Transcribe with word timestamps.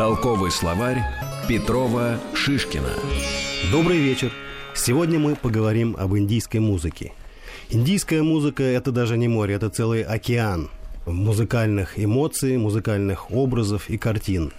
Толковый 0.00 0.50
словарь 0.50 1.04
Петрова 1.46 2.18
Шишкина. 2.32 2.88
Добрый 3.70 3.98
вечер. 3.98 4.32
Сегодня 4.74 5.18
мы 5.18 5.36
поговорим 5.36 5.94
об 5.98 6.16
индийской 6.16 6.58
музыке. 6.58 7.12
Индийская 7.68 8.22
музыка– 8.22 8.62
это 8.64 8.92
даже 8.92 9.18
не 9.18 9.28
море, 9.28 9.56
это 9.56 9.68
целый 9.68 10.02
океан 10.02 10.70
музыкальных 11.04 12.02
эмоций, 12.02 12.56
музыкальных 12.56 13.30
образов 13.30 13.90
и 13.90 13.98
картин. 13.98 14.54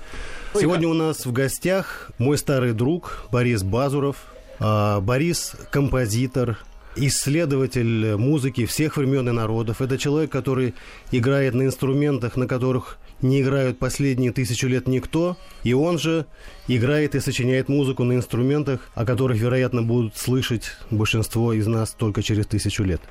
Сегодня 0.54 0.88
у 0.88 0.94
нас 0.94 1.26
в 1.26 1.32
гостях 1.32 2.12
мой 2.20 2.38
старый 2.38 2.74
друг 2.74 3.26
Борис 3.32 3.64
Базуров. 3.64 4.18
А, 4.60 5.02
Борис– 5.02 5.56
композитор, 5.72 6.60
исследователь 6.96 8.16
музыки 8.16 8.66
всех 8.66 8.98
времен 8.98 9.30
и 9.30 9.32
народов. 9.32 9.82
Это 9.82 9.98
человек, 9.98 10.32
который 10.32 10.74
играет 11.12 11.54
на 11.54 11.64
инструментах, 11.64 12.36
на 12.36 12.48
которых 12.48 12.98
не 13.22 13.42
играют 13.42 13.78
последние 13.80 14.32
тысячу 14.32 14.68
лет 14.68 14.88
никто, 14.88 15.38
и 15.64 15.74
он 15.74 16.00
же 16.00 16.26
играет 16.68 17.16
и 17.16 17.20
сочиняет 17.20 17.70
музыку 17.70 18.04
на 18.04 18.14
инструментах, 18.14 18.90
о 18.96 19.06
которых, 19.06 19.38
вероятно, 19.38 19.84
будут 19.84 20.18
слышать 20.18 20.72
большинство 20.90 21.54
из 21.54 21.68
нас 21.68 21.92
только 21.92 22.24
через 22.24 22.48
тысячу 22.48 22.84
лет, 22.84 23.02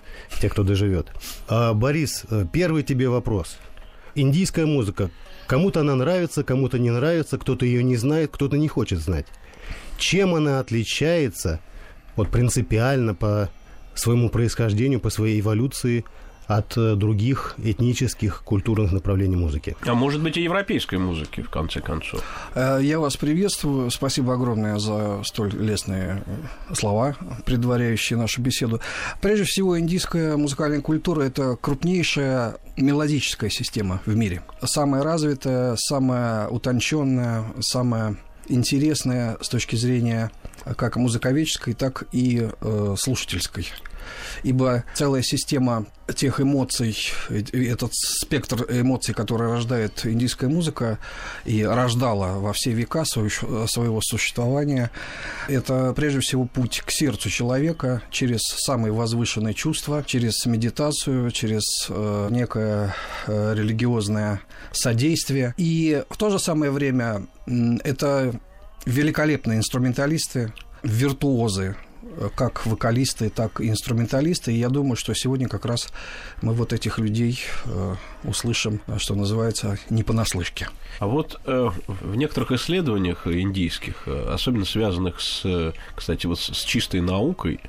те, 0.41 0.49
кто 0.49 0.63
доживет. 0.63 1.09
А, 1.49 1.75
Борис, 1.75 2.25
первый 2.53 2.83
тебе 2.83 3.09
вопрос. 3.09 3.57
Индийская 4.17 4.67
музыка. 4.67 5.11
Кому-то 5.47 5.81
она 5.81 5.95
нравится, 5.95 6.43
кому-то 6.43 6.79
не 6.79 6.91
нравится, 6.91 7.39
кто-то 7.39 7.65
ее 7.65 7.83
не 7.83 7.97
знает, 7.97 8.31
кто-то 8.33 8.57
не 8.57 8.69
хочет 8.69 8.99
знать. 8.99 9.27
Чем 9.99 10.35
она 10.35 10.59
отличается, 10.59 11.61
вот 12.17 12.31
принципиально 12.31 13.15
по 13.15 13.51
своему 14.01 14.29
происхождению, 14.31 15.01
по 15.01 15.11
своей 15.11 15.41
эволюции– 15.41 16.05
от 16.51 16.77
э, 16.77 16.97
других 16.97 17.55
этнических 17.59 18.43
культурных 18.43 18.93
направлений 18.93 19.37
музыки. 19.37 19.77
А 19.87 19.95
может 19.95 20.21
быть 20.21 20.37
и 20.37 20.43
европейской 20.43 20.97
музыки, 20.97 21.43
в 21.43 21.51
конце 21.51 21.81
концов. 21.81 22.25
Э, 22.55 22.81
я 22.83 22.99
вас 22.99 23.17
приветствую. 23.17 23.91
Спасибо 23.91 24.35
огромное 24.35 24.79
за 24.79 25.23
столь 25.25 25.53
лестные 25.53 26.23
э, 26.27 26.75
слова, 26.75 27.17
предваряющие 27.47 28.19
нашу 28.19 28.43
беседу. 28.43 28.81
Прежде 29.21 29.45
всего, 29.45 29.79
индийская 29.79 30.37
музыкальная 30.37 30.81
культура– 30.81 31.23
это 31.23 31.57
крупнейшая 31.61 32.57
мелодическая 32.77 33.51
система 33.51 34.01
в 34.05 34.17
мире. 34.17 34.43
Самая 34.65 35.05
развитая, 35.05 35.77
самая 35.77 36.49
утонченная, 36.49 37.45
самая 37.61 38.17
интересная 38.49 39.37
с 39.41 39.49
точки 39.49 39.77
зрения 39.77 40.33
как 40.77 40.97
музыковедческой, 40.97 41.75
так 41.75 42.05
и 42.11 42.49
э, 42.61 42.95
слушательской 42.99 43.69
ибо 44.43 44.85
целая 44.95 45.23
система 45.23 45.87
тех 46.15 46.41
эмоций, 46.41 46.97
этот 47.29 47.93
спектр 47.95 48.67
эмоций, 48.69 49.15
который 49.15 49.49
рождает 49.49 50.05
индийская 50.05 50.49
музыка 50.49 50.99
и 51.45 51.65
рождала 51.65 52.39
во 52.39 52.53
все 52.53 52.73
века 52.73 53.05
своего 53.05 54.01
существования, 54.03 54.91
это 55.49 55.93
прежде 55.95 56.21
всего 56.21 56.47
путь 56.47 56.83
к 56.85 56.91
сердцу 56.91 57.31
человека 57.31 58.03
через 58.11 58.41
самые 58.41 58.93
возвышенные 58.93 59.55
чувства, 59.55 60.05
через 60.05 60.45
медитацию, 60.47 61.31
через 61.31 61.87
э, 61.89 62.29
некое 62.31 62.95
э, 63.27 63.55
религиозное 63.55 64.41
содействие. 64.73 65.55
И 65.57 66.03
в 66.11 66.17
то 66.17 66.31
же 66.31 66.39
самое 66.39 66.71
время 66.71 67.27
это 67.85 68.35
великолепные 68.87 69.59
инструменталисты, 69.59 70.53
виртуозы 70.83 71.77
как 72.35 72.67
вокалисты, 72.67 73.31
так 73.31 73.61
и 73.61 73.69
инструменталисты. 73.69 74.53
И 74.53 74.59
я 74.59 74.69
думаю, 74.69 74.97
что 74.97 75.15
сегодня 75.15 75.49
как 75.49 75.65
раз 75.65 75.89
мы 76.43 76.53
вот 76.55 76.73
этих 76.73 76.99
людей 76.99 77.41
э, 77.67 77.95
услышим, 78.25 78.81
что 78.99 79.15
называется, 79.15 79.79
не 79.91 80.03
понаслышке. 80.03 80.69
А 80.99 81.07
вот 81.07 81.41
э, 81.47 81.71
в 81.87 82.17
некоторых 82.17 82.53
исследованиях 82.53 83.27
индийских, 83.27 84.03
э, 84.07 84.33
особенно 84.33 84.65
связанных 84.65 85.21
с, 85.21 85.73
кстати, 85.95 86.27
вот 86.27 86.41
с 86.41 86.65
чистой 86.65 87.01
наукой, 87.01 87.61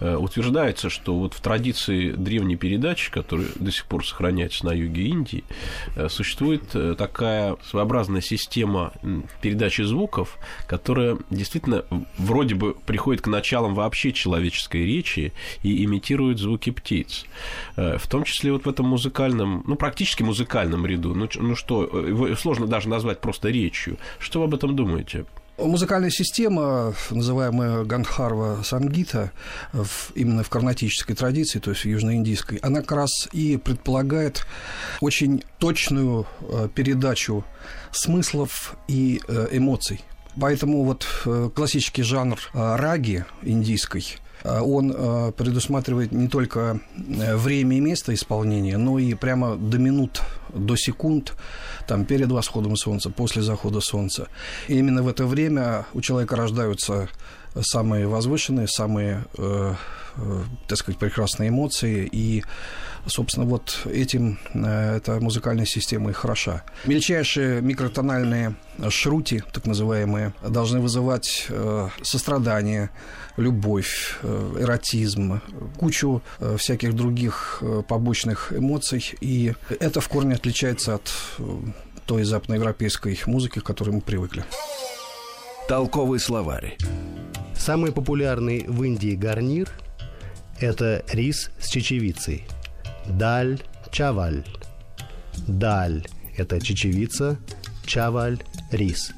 утверждается, 0.00 0.90
что 0.90 1.18
вот 1.18 1.34
в 1.34 1.40
традиции 1.40 2.12
древней 2.12 2.56
передачи, 2.56 3.10
которая 3.10 3.48
до 3.56 3.72
сих 3.72 3.86
пор 3.86 4.06
сохраняется 4.06 4.64
на 4.66 4.72
юге 4.72 5.08
Индии, 5.08 5.44
существует 6.08 6.62
такая 6.96 7.56
своеобразная 7.68 8.20
система 8.20 8.92
передачи 9.40 9.82
звуков, 9.82 10.38
которая 10.66 11.18
действительно 11.30 11.84
вроде 12.16 12.54
бы 12.54 12.74
приходит 12.74 13.22
к 13.22 13.26
началам 13.26 13.74
вообще 13.78 14.12
человеческой 14.12 14.84
речи 14.84 15.32
и 15.62 15.84
имитирует 15.84 16.38
звуки 16.38 16.70
птиц. 16.70 17.24
Э, 17.76 17.96
в 17.98 18.06
том 18.06 18.24
числе 18.24 18.52
вот 18.52 18.66
в 18.66 18.68
этом 18.68 18.86
музыкальном, 18.86 19.64
ну, 19.66 19.76
практически 19.76 20.22
музыкальном 20.22 20.86
ряду. 20.86 21.14
Ну, 21.14 21.28
ну 21.34 21.54
что, 21.54 21.84
его 21.84 22.34
сложно 22.36 22.66
даже 22.66 22.88
назвать 22.88 23.20
просто 23.20 23.48
речью. 23.48 23.98
Что 24.18 24.40
вы 24.40 24.46
об 24.46 24.54
этом 24.54 24.76
думаете? 24.76 25.24
Музыкальная 25.58 26.10
система, 26.10 26.94
называемая 27.10 27.82
Гандхарва 27.82 28.62
Сангита, 28.62 29.32
именно 30.14 30.44
в 30.44 30.50
карнатической 30.50 31.16
традиции, 31.16 31.58
то 31.58 31.70
есть 31.70 31.82
в 31.82 31.88
южноиндийской, 31.88 32.58
она 32.58 32.80
как 32.80 32.92
раз 32.92 33.28
и 33.32 33.56
предполагает 33.56 34.46
очень 35.00 35.42
точную 35.58 36.26
э, 36.40 36.68
передачу 36.72 37.44
смыслов 37.90 38.76
и 38.86 39.20
э, 39.26 39.48
эмоций. 39.50 40.00
Поэтому 40.40 40.84
вот 40.84 41.06
э, 41.26 41.50
классический 41.54 42.02
жанр 42.02 42.38
э, 42.52 42.76
раги 42.76 43.24
индийской 43.42 44.04
э, 44.44 44.60
он 44.60 45.32
предусматривает 45.32 46.12
не 46.12 46.28
только 46.28 46.80
время 46.96 47.76
и 47.76 47.80
место 47.80 48.14
исполнения, 48.14 48.78
но 48.78 48.98
и 48.98 49.14
прямо 49.14 49.56
до 49.56 49.78
минут, 49.78 50.22
до 50.54 50.76
секунд, 50.76 51.34
там, 51.86 52.04
перед 52.04 52.30
восходом 52.30 52.76
солнца, 52.76 53.10
после 53.10 53.42
захода 53.42 53.80
солнца. 53.80 54.28
И 54.68 54.78
именно 54.78 55.02
в 55.02 55.08
это 55.08 55.26
время 55.26 55.86
у 55.94 56.00
человека 56.00 56.36
рождаются 56.36 57.08
самые 57.60 58.06
возвышенные, 58.06 58.68
самые, 58.68 59.24
э, 59.36 59.74
э, 60.16 60.42
так 60.66 60.78
сказать, 60.78 60.98
прекрасные 60.98 61.48
эмоции. 61.48 62.08
И, 62.10 62.44
собственно, 63.06 63.46
вот 63.46 63.80
этим 63.86 64.38
э, 64.54 64.96
эта 64.96 65.20
музыкальная 65.20 65.66
система 65.66 66.10
и 66.10 66.12
хороша. 66.12 66.62
Мельчайшие 66.84 67.60
микротональные 67.60 68.56
шрути, 68.90 69.42
так 69.52 69.66
называемые, 69.66 70.32
должны 70.46 70.80
вызывать 70.80 71.46
э, 71.48 71.88
сострадание, 72.02 72.90
любовь, 73.36 74.18
э, 74.22 74.56
эротизм, 74.60 75.40
кучу 75.78 76.22
э, 76.40 76.56
всяких 76.58 76.94
других 76.94 77.58
э, 77.60 77.82
побочных 77.86 78.52
эмоций. 78.52 79.14
И 79.20 79.54
это 79.80 80.00
в 80.00 80.08
корне 80.08 80.34
отличается 80.34 80.94
от 80.94 81.10
э, 81.38 81.42
той 82.06 82.24
западноевропейской 82.24 83.20
музыки, 83.26 83.60
к 83.60 83.64
которой 83.64 83.90
мы 83.90 84.00
привыкли. 84.00 84.44
Толковый 85.68 86.18
словарь. 86.18 86.78
Самый 87.54 87.92
популярный 87.92 88.64
в 88.66 88.82
Индии 88.84 89.14
гарнир– 89.14 89.68
это 90.60 91.04
рис 91.12 91.50
с 91.60 91.68
чечевицей. 91.68 92.46
Даль 93.06 93.60
чаваль. 93.90 94.46
Даль– 95.46 96.06
это 96.38 96.58
чечевица, 96.58 97.36
чаваль– 97.84 98.38
рис. 98.72 99.12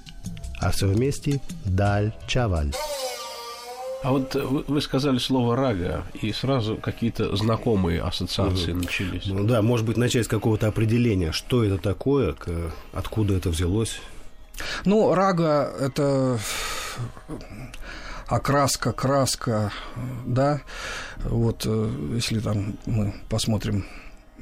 А 0.60 0.72
все 0.72 0.88
вместе– 0.88 1.40
даль 1.64 2.12
чаваль. 2.26 2.72
А 4.02 4.10
вот 4.10 4.34
вы 4.34 4.80
сказали 4.80 5.18
слово 5.18 5.54
рага, 5.54 6.04
и 6.20 6.32
сразу 6.32 6.74
какие-то 6.74 7.36
знакомые 7.36 8.02
ассоциации 8.02 8.72
угу. 8.72 8.80
начались. 8.80 9.26
Ну 9.26 9.44
да, 9.44 9.62
может 9.62 9.86
быть, 9.86 9.96
начать 9.96 10.24
с 10.24 10.28
какого-то 10.28 10.66
определения, 10.66 11.30
что 11.30 11.62
это 11.62 11.78
такое, 11.78 12.34
откуда 12.92 13.34
это 13.34 13.50
взялось. 13.50 14.00
Ну, 14.84 15.15
рага– 15.15 15.72
это 15.81 16.38
окраска, 18.26 18.93
краска, 18.93 19.72
да, 20.25 20.60
вот 21.25 21.65
э, 21.66 21.91
если 22.15 22.38
там 22.41 22.76
мы 22.87 23.15
посмотрим 23.28 23.86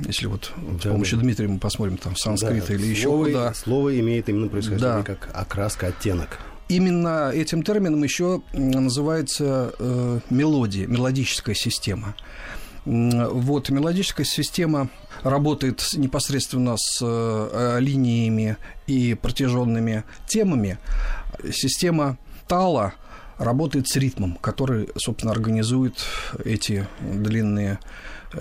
если 0.07 0.27
вот 0.27 0.53
да, 0.57 0.91
с 0.91 0.93
помощью 0.93 1.19
да. 1.19 1.25
Дмитрия 1.25 1.49
мы 1.49 1.59
посмотрим 1.59 1.97
там 1.97 2.15
санскрит 2.15 2.67
да, 2.69 2.75
или 2.75 2.87
еще 2.87 3.09
куда. 3.09 3.53
Слово 3.55 3.99
имеет 3.99 4.29
именно 4.29 4.49
происхождение 4.49 5.03
да. 5.03 5.03
как 5.03 5.31
окраска, 5.33 5.89
оттенок. 5.89 6.39
Именно 6.69 7.31
этим 7.35 7.63
термином 7.63 8.05
еще 8.05 8.43
называется 8.53 9.73
э, 9.79 10.21
мелодия, 10.31 10.87
мелодическая 10.87 11.55
система. 11.55 12.15
Вот 12.89 13.69
мелодическая 13.69 14.25
система 14.25 14.89
работает 15.23 15.87
непосредственно 15.95 16.77
с 16.79 17.01
э, 17.03 17.77
линиями 17.81 18.57
и 18.87 19.13
протяженными 19.13 20.05
темами. 20.27 20.79
Система 21.53 22.17
тала 22.47 22.95
работает 23.37 23.89
с 23.89 23.97
ритмом, 23.97 24.37
который, 24.41 24.89
собственно, 24.97 25.33
организует 25.33 26.03
эти 26.47 26.89
длинные 27.01 27.79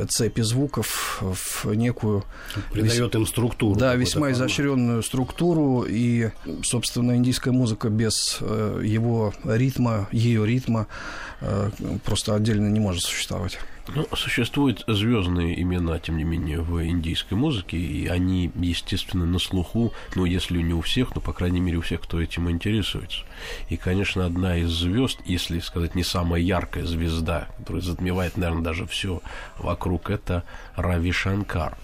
цепи 0.07 0.41
звуков 0.41 1.21
в 1.21 1.73
некую... 1.73 2.23
Придает 2.71 3.15
им 3.15 3.25
структуру. 3.27 3.77
Да, 3.77 3.95
весьма 3.95 4.31
изощренную 4.31 5.03
структуру, 5.03 5.85
и, 5.87 6.29
собственно, 6.63 7.17
индийская 7.17 7.51
музыка 7.51 7.89
без 7.89 8.37
э, 8.39 8.81
его 8.83 9.33
ритма, 9.43 10.07
ее 10.13 10.47
ритма 10.47 10.87
э, 11.41 11.69
просто 12.05 12.33
отдельно 12.35 12.69
не 12.69 12.79
может 12.79 13.03
существовать. 13.03 13.59
Ну, 13.95 14.05
существуют 14.15 14.83
звездные 14.87 15.61
имена, 15.61 15.99
тем 15.99 16.17
не 16.17 16.23
менее, 16.23 16.61
в 16.61 16.83
индийской 16.85 17.37
музыке, 17.37 17.77
и 17.77 18.07
они, 18.07 18.51
естественно, 18.55 19.25
на 19.25 19.39
слуху, 19.39 19.93
ну, 20.15 20.25
если 20.25 20.61
не 20.61 20.73
у 20.73 20.81
всех, 20.81 21.15
но, 21.15 21.21
по 21.21 21.31
крайней 21.31 21.61
мере, 21.61 21.77
у 21.77 21.81
всех, 21.81 22.01
кто 22.01 22.21
этим 22.21 22.49
интересуется. 22.49 23.23
И, 23.69 23.77
конечно, 23.77 24.25
одна 24.25 24.57
из 24.57 24.69
звезд, 24.69 25.19
если 25.25 25.59
сказать 25.59 25.95
не 25.95 26.03
самая 26.03 26.41
яркая 26.41 26.85
звезда, 26.85 27.47
которая 27.59 27.81
затмевает, 27.81 28.35
наверное, 28.35 28.63
даже 28.63 28.85
все 28.85 29.21
вокруг, 29.57 30.09
это 30.09 30.43
Рави 30.75 31.11
Шанкар. 31.11 31.77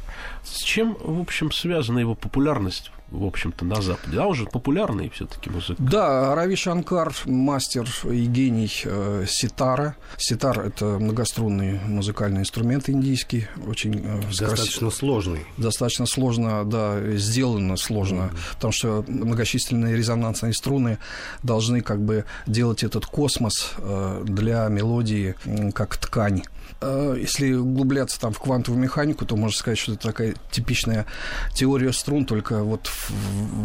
С 0.44 0.62
чем, 0.62 0.98
в 1.00 1.22
общем, 1.22 1.52
связана 1.52 2.00
его 2.00 2.16
популярность 2.16 2.92
в 3.14 3.26
общем-то, 3.26 3.64
на 3.64 3.82
Западе. 3.82 4.18
Да, 4.18 4.28
он 4.28 4.34
же 4.34 4.46
популярный 4.46 5.10
все-таки 5.10 5.50
музыкант. 5.50 5.88
Да, 5.90 6.34
Рави 6.34 6.56
Шанкар, 6.56 7.14
мастер 7.26 7.88
и 8.10 8.26
гений 8.26 8.72
э, 8.84 9.26
ситара. 9.28 9.96
Ситар– 10.18 10.60
это 10.66 10.86
многострунный 10.86 11.80
музыкальный 11.86 12.42
инструмент 12.42 12.90
индийский, 12.90 13.48
очень 13.68 14.02
э, 14.04 14.22
Достаточно 14.28 14.88
крас... 14.88 14.96
сложный. 14.96 15.46
Достаточно 15.58 16.08
сложно, 16.08 16.66
да, 16.66 17.00
сделано 17.12 17.78
сложно, 17.78 18.32
mm-hmm. 18.34 18.56
потому 18.56 18.74
что 18.74 19.06
многочисленные 19.08 19.96
резонансные 19.96 20.54
струны 20.54 20.98
должны 21.44 21.82
как 21.82 22.02
бы 22.02 22.26
делать 22.48 22.84
этот 22.84 23.06
космос 23.06 23.74
э, 23.78 24.24
для 24.26 24.68
мелодии 24.70 25.36
как 25.74 25.98
ткань. 25.98 26.44
Э, 26.84 27.16
если 27.18 27.54
углубляться 27.54 28.20
там 28.20 28.34
в 28.34 28.40
квантовую 28.40 28.82
механику, 28.82 29.26
то 29.26 29.36
можно 29.36 29.58
сказать, 29.58 29.78
что 29.78 29.94
это 29.94 30.08
такая 30.08 30.36
типичная 30.52 31.06
теория 31.54 31.94
струн, 31.94 32.26
только 32.26 32.64
вот 32.64 32.88
в, 32.88 33.12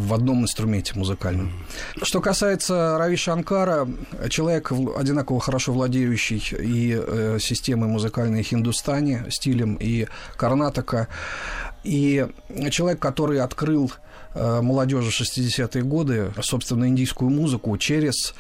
в 0.08 0.14
одном 0.14 0.42
инструменте 0.42 0.92
музыкальном. 0.94 1.52
Что 2.02 2.20
касается 2.20 2.96
Рави 2.98 3.16
Шанкара, 3.16 3.88
человек 4.28 4.72
одинаково 4.72 5.40
хорошо 5.40 5.72
владеющий 5.72 6.42
и 6.60 6.96
э, 6.96 7.38
системой 7.40 7.88
музыкальной 7.88 8.42
хиндустани, 8.42 9.22
стилем 9.30 9.74
и 9.80 10.06
карнатока, 10.36 11.08
и 11.84 12.26
человек, 12.70 13.00
который 13.00 13.40
открыл 13.40 13.92
молодежи 14.34 15.10
60-е 15.10 15.82
годы, 15.82 16.32
собственно, 16.42 16.86
индийскую 16.86 17.30
музыку 17.30 17.76
через 17.78 18.34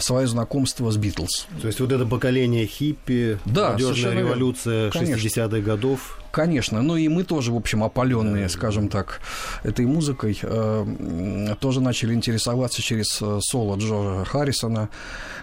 свое 0.00 0.26
знакомство 0.26 0.90
с 0.90 0.96
Битлз. 0.96 1.46
То 1.62 1.68
есть 1.68 1.80
вот 1.80 1.92
это 1.92 2.04
поколение 2.04 2.66
хиппи, 2.66 3.38
да, 3.44 3.68
молодежная 3.68 4.18
революция 4.18 4.90
60-х 4.90 5.60
годов, 5.60 6.20
Конечно. 6.30 6.82
Ну 6.82 6.96
и 6.96 7.08
мы 7.08 7.24
тоже, 7.24 7.52
в 7.52 7.56
общем, 7.56 7.82
опаленные, 7.82 8.48
скажем 8.48 8.88
так, 8.88 9.20
этой 9.64 9.86
музыкой, 9.86 10.38
э, 10.42 11.54
тоже 11.58 11.80
начали 11.80 12.14
интересоваться 12.14 12.82
через 12.82 13.20
э, 13.20 13.38
соло 13.42 13.76
Джорджа 13.76 14.24
Харрисона, 14.24 14.88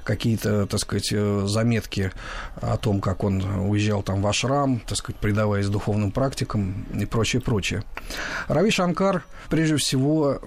какие-то, 0.03 0.65
так 0.65 0.79
сказать, 0.79 1.09
э, 1.11 1.43
заметки 1.45 2.11
о 2.55 2.77
том, 2.77 3.01
как 3.01 3.23
он 3.23 3.41
уезжал 3.69 4.01
там 4.01 4.21
в 4.21 4.27
Ашрам, 4.27 4.79
так 4.87 4.97
сказать, 4.97 5.19
предаваясь 5.19 5.67
духовным 5.67 6.11
практикам 6.11 6.85
и 6.97 7.05
прочее, 7.05 7.41
прочее. 7.41 7.83
Рави 8.47 8.71
Шанкар, 8.71 9.23
прежде 9.49 9.66
всего, 9.75 10.39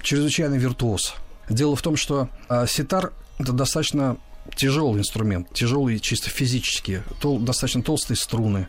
чрезвычайно 0.00 0.54
виртуоз. 0.54 1.14
Дело 1.50 1.74
в 1.74 1.82
том, 1.82 1.96
что 1.96 2.28
ситар 2.68 3.12
это 3.38 3.52
достаточно 3.52 4.18
тяжелый 4.54 5.00
инструмент, 5.00 5.52
тяжелый 5.52 5.98
чисто 5.98 6.30
физически, 6.30 7.02
тол, 7.20 7.38
достаточно 7.38 7.82
толстые 7.82 8.16
струны. 8.16 8.68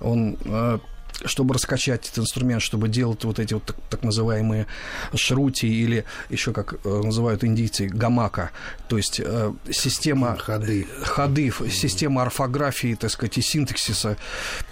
Он 0.00 0.36
э, 0.44 0.78
чтобы 1.24 1.54
раскачать 1.54 2.06
этот 2.06 2.20
инструмент, 2.20 2.62
чтобы 2.62 2.88
делать 2.88 3.24
вот 3.24 3.38
эти 3.38 3.54
вот 3.54 3.64
так, 3.64 3.76
так 3.90 4.02
называемые 4.02 4.66
шрути 5.14 5.66
или 5.66 6.04
еще 6.30 6.52
как 6.52 6.74
э, 6.84 6.88
называют 6.88 7.44
индийцы 7.44 7.86
гамака, 7.88 8.50
то 8.88 8.96
есть 8.96 9.20
э, 9.24 9.52
система 9.70 10.36
ходы, 10.36 10.86
ходы 11.02 11.52
система 11.70 12.22
орфографии, 12.22 12.94
так 12.94 13.10
сказать, 13.10 13.38
и 13.38 13.42
синтаксиса 13.42 14.16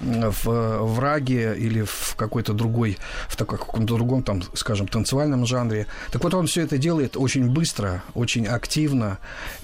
в, 0.00 0.44
в 0.44 0.98
раге 1.00 1.56
или 1.56 1.82
в 1.82 2.14
какой-то 2.16 2.52
другой, 2.52 2.99
в 3.28 3.37
таком 3.37 3.56
каком-то 3.58 3.94
другом, 3.94 4.22
там, 4.22 4.42
скажем, 4.54 4.88
танцевальном 4.88 5.46
жанре. 5.46 5.87
Так 6.10 6.25
вот 6.25 6.34
он 6.34 6.46
все 6.46 6.62
это 6.62 6.78
делает 6.78 7.16
очень 7.16 7.49
быстро, 7.50 8.02
очень 8.14 8.46
активно, 8.46 9.19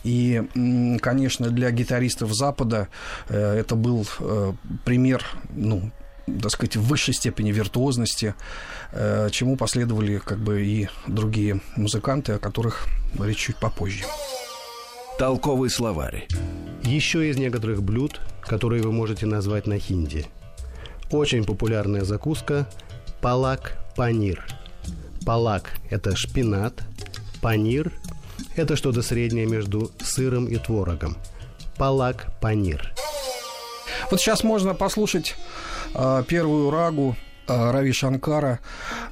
и, 0.04 0.42
конечно, 1.00 1.50
для 1.50 1.70
гитаристов 1.70 2.32
Запада 2.34 2.88
э, 3.28 3.58
это 3.58 3.74
был 3.76 4.06
э, 4.20 4.52
пример, 4.84 5.24
ну, 5.50 5.90
так 6.26 6.50
сказать, 6.50 6.76
в 6.76 6.82
высшей 6.82 7.14
степени 7.14 7.52
виртуозности, 7.52 8.34
э, 8.92 9.28
чему 9.30 9.56
последовали 9.56 10.18
как 10.18 10.38
бы 10.38 10.64
и 10.64 10.88
другие 11.06 11.60
музыканты, 11.76 12.32
о 12.32 12.38
которых 12.38 12.86
речь 13.18 13.38
чуть 13.38 13.56
попозже. 13.56 14.04
Толковый 15.18 15.70
словарь. 15.70 16.26
Еще 16.82 17.28
из 17.28 17.36
некоторых 17.36 17.82
блюд, 17.82 18.20
которые 18.42 18.82
вы 18.82 18.92
можете 18.92 19.26
назвать 19.26 19.66
на 19.66 19.78
хинди. 19.78 20.26
Очень 21.10 21.44
популярная 21.44 22.04
закуска– 22.04 22.68
палак-панир. 23.20 24.44
Палак– 25.24 25.74
это 25.90 26.16
шпинат, 26.16 26.82
панир– 27.40 27.92
это 28.56 28.76
что-то 28.76 29.02
среднее 29.02 29.46
между 29.46 29.92
сыром 30.00 30.46
и 30.46 30.56
творогом. 30.56 31.16
Палак-панир. 31.76 32.92
Вот 34.12 34.20
сейчас 34.20 34.44
можно 34.44 34.74
послушать 34.74 35.36
а, 35.94 36.22
первую 36.22 36.70
рагу 36.70 37.16
а, 37.46 37.72
Рави 37.72 37.92
Шанкара, 37.92 38.60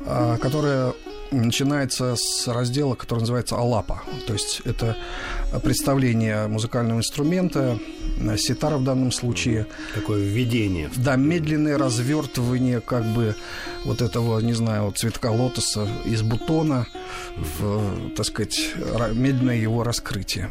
а, 0.04 0.36
которая 0.36 0.92
начинается 1.30 2.16
с 2.16 2.46
раздела, 2.46 2.96
который 2.96 3.20
называется 3.20 3.56
«Алапа». 3.56 4.02
То 4.26 4.34
есть 4.34 4.60
это 4.66 4.98
представление 5.62 6.48
музыкального 6.48 6.98
инструмента, 6.98 7.78
ситара 8.36 8.76
в 8.76 8.84
данном 8.84 9.10
случае. 9.10 9.66
Такое 9.94 10.20
введение. 10.20 10.90
Да, 10.96 11.16
медленное 11.16 11.78
развертывание 11.78 12.82
как 12.82 13.06
бы 13.06 13.36
вот 13.86 14.02
этого, 14.02 14.38
не 14.40 14.52
знаю, 14.52 14.92
цветка 14.92 15.30
лотоса 15.30 15.88
из 16.04 16.20
бутона, 16.20 16.86
в, 17.38 18.10
так 18.16 18.26
сказать, 18.26 18.74
медленное 19.14 19.56
его 19.56 19.82
раскрытие. 19.82 20.50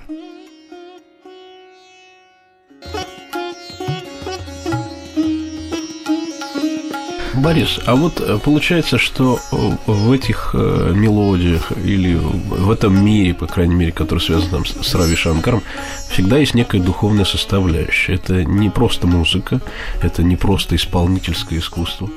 Борис, 7.39 7.80
а 7.86 7.95
вот 7.95 8.19
э, 8.19 8.38
получается, 8.38 8.97
что 8.97 9.39
э, 9.51 9.56
в 9.86 10.12
этих 10.12 10.51
э, 10.53 10.91
мелодиях 10.94 11.71
или 11.71 12.15
в 12.15 12.69
этом 12.69 13.03
мире, 13.03 13.33
по 13.33 13.47
крайней 13.47 13.75
мере, 13.75 13.91
который 13.91 14.19
связан 14.19 14.50
там, 14.50 14.65
с 14.65 14.95
Рави 14.95 15.15
Шанкаром, 15.15 15.63
всегда 16.12 16.38
есть 16.38 16.53
некая 16.53 16.81
духовная 16.81 17.25
составляющая. 17.25 18.15
Это 18.15 18.44
не 18.44 18.69
просто 18.69 19.07
музыка, 19.07 19.62
это 20.01 20.24
не 20.24 20.36
просто 20.36 20.75
исполнительское 20.75 21.59
искусство, 21.59 22.09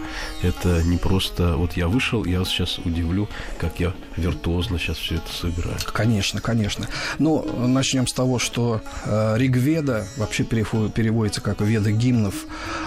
это 0.43 0.82
не 0.82 0.96
просто 0.96 1.56
вот 1.56 1.76
я 1.76 1.88
вышел, 1.88 2.24
я 2.24 2.44
сейчас 2.44 2.79
удивлю, 2.79 3.29
как 3.58 3.79
я 3.79 3.93
виртуозно 4.17 4.79
сейчас 4.79 4.96
все 4.96 5.17
это 5.17 5.32
сыграю. 5.32 5.76
Конечно, 5.93 6.41
конечно. 6.41 6.88
Ну, 7.19 7.46
начнем 7.67 8.06
с 8.06 8.12
того, 8.12 8.38
что 8.38 8.81
э, 9.05 9.34
Ригведа 9.36 10.06
вообще 10.17 10.44
переводится 10.44 11.41
как 11.41 11.60
Веда 11.60 11.93
гимнов, 11.93 12.34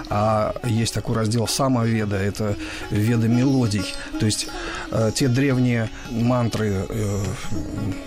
а 0.10 0.54
есть 0.65 0.94
такой 0.94 1.15
раздел 1.15 1.48
Самоведа, 1.48 2.25
это 2.25 2.55
Веда 2.89 3.27
мелодий. 3.27 3.86
То 4.20 4.25
есть 4.25 4.48
э, 4.91 5.12
те 5.13 5.27
древние 5.27 5.89
мантры, 6.10 6.86
э, 6.88 7.24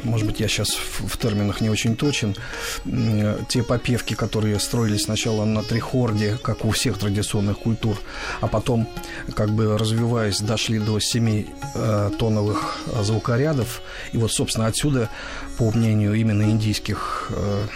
может 0.04 0.26
быть, 0.26 0.40
я 0.40 0.48
сейчас 0.48 0.70
в, 0.70 1.08
в 1.08 1.16
терминах 1.18 1.60
не 1.60 1.70
очень 1.70 1.96
точен, 1.96 2.36
э, 2.84 3.38
те 3.48 3.62
попевки, 3.62 4.14
которые 4.14 4.58
строились 4.60 5.02
сначала 5.02 5.44
на 5.44 5.62
трихорде, 5.62 6.38
как 6.42 6.64
у 6.64 6.70
всех 6.70 6.98
традиционных 6.98 7.58
культур, 7.58 7.98
а 8.40 8.46
потом, 8.46 8.88
как 9.34 9.50
бы 9.50 9.76
развиваясь, 9.78 10.40
дошли 10.40 10.78
до 10.78 10.98
семи 11.00 11.46
э, 11.74 12.10
тоновых 12.18 12.78
звукорядов. 13.02 13.82
И 14.12 14.18
вот, 14.18 14.32
собственно, 14.32 14.66
отсюда, 14.66 15.08
по 15.56 15.70
мнению 15.70 16.14
именно 16.14 16.44
индийских 16.44 17.30
э, 17.34 17.66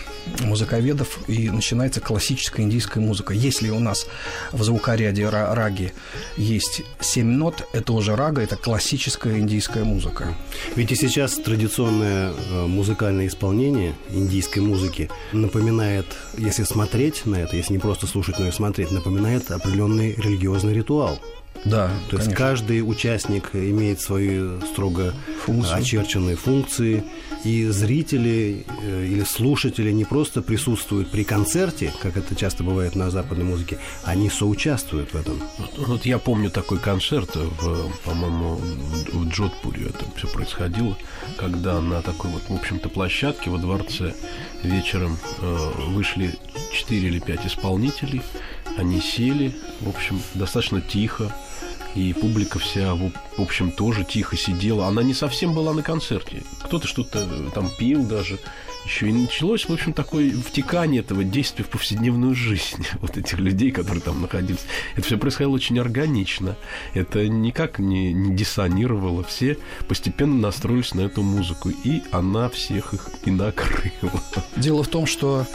музыковедов 0.41 1.19
и 1.29 1.51
начинается 1.51 2.01
классическая 2.01 2.63
индийская 2.63 3.01
музыка. 3.01 3.35
Если 3.35 3.71
у 3.71 3.79
нас 3.79 4.07
в 4.53 4.63
звукоряде 4.63 5.29
раги 5.29 5.93
есть 6.37 6.83
семь 7.01 7.29
нот, 7.29 7.67
это 7.73 7.93
уже 7.93 8.17
рага, 8.17 8.43
это 8.43 8.57
классическая 8.57 9.39
индийская 9.39 9.85
музыка. 9.85 10.35
Ведь 10.77 10.93
и 10.93 10.95
сейчас 10.95 11.35
традиционное 11.35 12.33
э, 12.33 12.67
музыкальное 12.67 13.27
исполнение 13.27 13.95
индийской 14.11 14.63
музыки 14.63 15.11
напоминает, 15.33 16.07
если 16.37 16.65
смотреть 16.65 17.27
на 17.27 17.37
это, 17.37 17.57
если 17.57 17.73
не 17.73 17.79
просто 17.79 18.07
слушать, 18.07 18.39
но 18.39 18.49
и 18.49 18.53
смотреть, 18.53 18.91
напоминает 18.91 19.51
определенный 19.51 20.15
религиозный 20.15 20.75
ритуал. 20.75 21.19
Да, 21.65 21.89
То 22.11 22.17
конечно. 22.17 22.31
есть 22.31 22.35
каждый 22.35 22.81
участник 22.81 23.51
имеет 23.55 24.01
свои 24.01 24.59
строго 24.73 25.15
Функцию. 25.45 25.77
очерченные 25.77 26.35
функции, 26.35 27.05
и 27.45 27.67
зрители 27.67 28.65
э, 28.83 29.07
или 29.07 29.25
слушатели 29.25 29.91
не 29.91 30.05
просто 30.05 30.43
присутствуют 30.43 31.11
при 31.11 31.25
концерте, 31.25 31.93
как 32.01 32.17
это 32.17 32.35
часто 32.35 32.63
бывает 32.63 32.95
на 32.95 33.11
западной 33.11 33.45
музыке, 33.45 33.79
они 34.05 34.31
соучаствуют 34.31 35.13
в 35.13 35.17
этом. 35.17 35.41
Вот, 35.59 35.89
вот 35.89 36.07
я 36.07 36.19
помню 36.19 36.51
такой 36.51 36.79
концерт, 36.79 37.35
в, 37.35 37.91
по-моему, 38.05 38.61
в 39.13 39.29
Джодпуре 39.29 39.87
это 39.87 40.05
все 40.17 40.29
происходило, 40.29 40.97
когда 41.37 41.81
на 41.81 42.03
такой 42.03 42.31
вот, 42.31 42.43
в 42.49 42.55
общем-то, 42.55 42.89
площадке 42.89 43.51
во 43.51 43.59
дворце 43.59 44.15
вечером 44.63 45.19
э, 45.41 45.71
вышли 45.89 46.35
4 46.73 47.09
или 47.09 47.19
5 47.19 47.47
исполнителей, 47.47 48.23
они 48.77 49.01
сели, 49.01 49.55
в 49.81 49.89
общем, 49.89 50.21
достаточно 50.35 50.81
тихо, 50.81 51.35
и 51.95 52.13
публика 52.13 52.59
вся, 52.59 52.95
в 52.95 53.13
общем, 53.39 53.71
тоже 53.71 54.05
тихо 54.05 54.37
сидела. 54.37 54.87
Она 54.87 55.03
не 55.03 55.15
совсем 55.15 55.55
была 55.55 55.73
на 55.75 55.83
концерте. 55.83 56.43
Кто-то 56.65 56.87
что-то 56.87 57.27
там 57.55 57.69
пил 57.79 58.05
даже. 58.05 58.39
Еще 58.85 59.11
и 59.11 59.13
началось, 59.13 59.69
в 59.69 59.73
общем, 59.73 59.93
такое 59.93 60.33
втекание 60.33 61.03
этого 61.03 61.23
действия 61.23 61.65
в 61.65 61.69
повседневную 61.69 62.35
жизнь 62.35 62.85
вот 63.01 63.17
этих 63.17 63.39
людей, 63.39 63.71
которые 63.71 64.03
там 64.03 64.21
находились. 64.21 64.65
Это 64.97 65.07
все 65.07 65.19
происходило 65.19 65.53
очень 65.53 65.79
органично. 65.79 66.57
Это 66.95 67.29
никак 67.29 67.79
не, 67.79 68.13
не 68.13 68.35
диссонировало. 68.35 69.23
Все 69.23 69.59
постепенно 69.87 70.35
настроились 70.35 70.95
на 70.95 71.03
эту 71.03 71.23
музыку, 71.23 71.71
и 71.85 72.03
она 72.11 72.49
всех 72.49 72.95
их 72.95 73.09
и 73.25 73.31
накрыла. 73.31 74.21
Дело 74.57 74.83
в 74.83 74.89
том, 74.89 75.07
что 75.07 75.47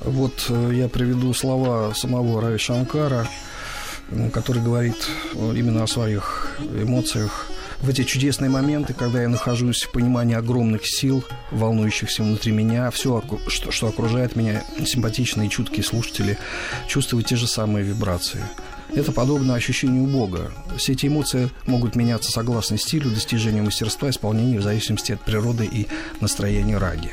вот 0.00 0.46
э, 0.48 0.70
я 0.74 0.88
приведу 0.88 1.34
слова 1.34 1.92
самого 1.94 2.40
Рави 2.40 2.58
Шанкара– 2.58 3.28
который 4.32 4.62
говорит 4.62 4.96
именно 5.34 5.82
о 5.82 5.86
своих 5.86 6.56
эмоциях 6.60 7.46
в 7.80 7.88
эти 7.88 8.02
чудесные 8.04 8.48
моменты, 8.48 8.94
когда 8.94 9.20
я 9.20 9.28
нахожусь 9.28 9.82
в 9.82 9.92
понимании 9.92 10.34
огромных 10.34 10.86
сил, 10.86 11.24
волнующихся 11.50 12.22
внутри 12.22 12.52
меня, 12.52 12.90
все, 12.90 13.22
что, 13.48 13.88
окружает 13.88 14.36
меня, 14.36 14.64
симпатичные, 14.86 15.50
чуткие 15.50 15.84
слушатели, 15.84 16.38
чувствуют 16.88 17.26
те 17.26 17.36
же 17.36 17.46
самые 17.46 17.84
вибрации. 17.84 18.42
Это 18.90 19.12
подобно 19.12 19.54
ощущению 19.54 20.04
Бога. 20.06 20.52
Все 20.76 20.92
эти 20.92 21.06
эмоции 21.06 21.50
могут 21.66 21.96
меняться 21.96 22.30
согласно 22.30 22.78
стилю, 22.78 23.10
достижению 23.10 23.64
мастерства, 23.64 24.08
исполнению 24.08 24.60
в 24.60 24.64
зависимости 24.64 25.12
от 25.12 25.20
природы 25.20 25.66
и 25.66 25.88
настроения 26.20 26.78
раги. 26.78 27.12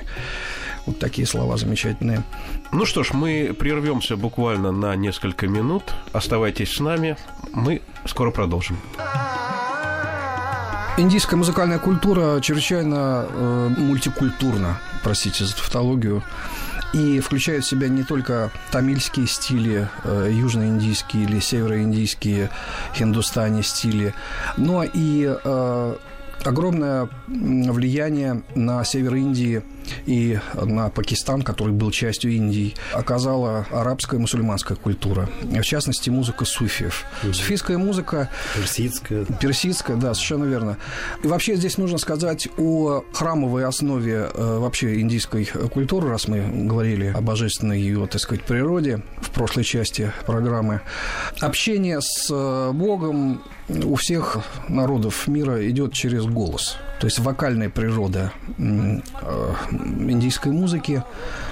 Вот 0.86 1.00
такие 1.00 1.28
слова 1.28 1.58
замечательные. 1.58 2.24
Ну 2.72 2.86
что 2.86 3.04
ж, 3.04 3.14
мы 3.14 3.56
прервемся 3.58 4.18
буквально 4.18 4.72
на 4.72 4.96
несколько 4.96 5.48
минут. 5.48 5.84
Оставайтесь 6.12 6.74
с 6.74 6.80
нами. 6.80 7.18
Мы 7.54 7.82
скоро 8.06 8.32
продолжим. 8.32 8.78
Индийская 10.98 11.38
музыкальная 11.38 11.80
культура 11.80 12.42
чрезвычайно 12.42 13.26
э, 13.28 13.70
мультикультурна, 13.78 14.80
простите 15.04 15.46
за 15.46 15.56
тавтологию, 15.56 16.22
и 16.94 17.22
включает 17.22 17.64
в 17.64 17.70
себя 17.70 17.88
не 17.88 18.04
только 18.04 18.52
тамильские 18.72 19.26
стили, 19.28 19.88
э, 20.04 20.30
южноиндийские 20.32 21.24
или 21.24 21.40
североиндийские, 21.40 22.50
хиндустани 22.94 23.62
стили, 23.62 24.14
но 24.58 24.84
и 24.84 25.34
э, 25.44 25.96
огромное 26.44 27.10
влияние 27.28 28.44
на 28.56 28.84
север 28.84 29.16
Индии 29.16 29.64
и 30.06 30.40
на 30.54 30.90
Пакистан, 30.90 31.42
который 31.42 31.74
был 31.74 31.92
частью 31.92 32.32
Индии, 32.32 32.74
оказала 32.94 33.66
арабская 33.72 34.20
мусульманская 34.20 34.78
культура. 34.78 35.30
В 35.42 35.64
частности, 35.64 36.10
музыка 36.10 36.46
суфиев. 36.46 37.06
Mm-hmm. 37.24 37.34
Суфийская 37.34 37.78
музыка... 37.78 38.30
Персидская. 38.56 39.26
Персидская, 39.26 39.98
да, 39.98 40.14
совершенно 40.14 40.46
верно. 40.46 40.78
И 41.24 41.28
вообще 41.28 41.56
здесь 41.56 41.78
нужно 41.78 41.98
сказать 41.98 42.48
о 42.58 43.04
храмовой 43.14 43.66
основе 43.66 44.30
э, 44.34 44.58
вообще 44.58 45.00
индийской 45.00 45.46
культуры, 45.46 46.10
раз 46.10 46.28
мы 46.28 46.68
говорили 46.68 47.08
о 47.08 47.22
божественной 47.22 47.80
ее, 47.80 48.08
так 48.08 48.22
сказать, 48.22 48.44
природе 48.44 49.02
в 49.18 49.30
прошлой 49.32 49.64
части 49.64 50.12
программы. 50.26 50.82
Общение 51.40 52.00
с 52.02 52.28
э, 52.30 52.72
Богом 52.74 53.42
у 53.70 53.96
всех 53.96 54.40
народов 54.68 55.28
мира 55.28 55.68
идет 55.70 55.94
через 55.94 56.26
голос. 56.26 56.78
То 57.02 57.08
есть 57.08 57.18
вокальная 57.18 57.70
природа 57.70 58.32
э, 58.60 59.00
индийской 60.08 60.52
музыки 60.52 61.04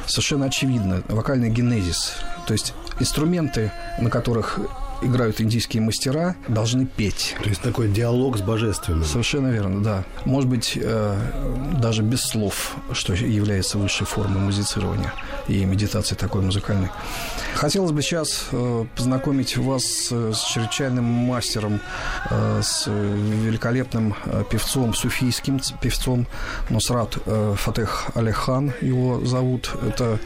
совершенно 0.05 0.45
очевидна. 0.45 1.01
Вокальный 1.07 1.49
генезис. 1.49 2.13
То 2.45 2.53
есть 2.53 2.75
инструменты, 2.99 3.71
на 3.97 4.11
которых 4.11 4.59
играют 5.01 5.41
индийские 5.41 5.81
мастера, 5.81 6.35
должны 6.47 6.85
петь. 6.85 7.35
То 7.41 7.49
есть 7.49 7.61
такой 7.61 7.87
диалог 7.87 8.37
с 8.37 8.41
божественным. 8.41 9.03
Совершенно 9.03 9.47
верно, 9.47 9.81
да. 9.81 10.03
Может 10.23 10.47
быть, 10.47 10.77
э, 10.79 11.17
даже 11.81 12.03
без 12.03 12.21
слов, 12.21 12.75
что 12.91 13.13
является 13.13 13.79
высшей 13.79 14.05
формой 14.05 14.41
музицирования 14.41 15.11
и 15.49 15.65
медитации 15.65 16.15
такой 16.15 16.41
музыкальной. 16.41 16.89
Хотелось 17.55 17.91
бы 17.91 18.01
сейчас 18.01 18.47
э, 18.51 18.85
познакомить 18.95 19.57
вас 19.57 19.83
с 20.11 20.43
чрезвычайным 20.53 21.03
мастером, 21.03 21.79
э, 22.29 22.61
с 22.61 22.87
великолепным 22.87 24.15
э, 24.25 24.43
певцом, 24.49 24.93
суфийским 24.93 25.59
певцом 25.81 26.27
Нусрат 26.69 27.17
Фатех 27.55 28.11
Алихан 28.15 28.73
его 28.81 29.25
зовут. 29.25 29.71
Это 29.87 30.19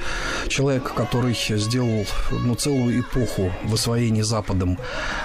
человек, 0.48 0.94
который 0.94 1.36
сделал 1.36 2.06
ну, 2.32 2.56
целую 2.56 3.02
эпоху 3.02 3.52
в 3.64 3.74
освоении 3.74 4.22
Запада 4.22 4.64
рядом 4.64 4.78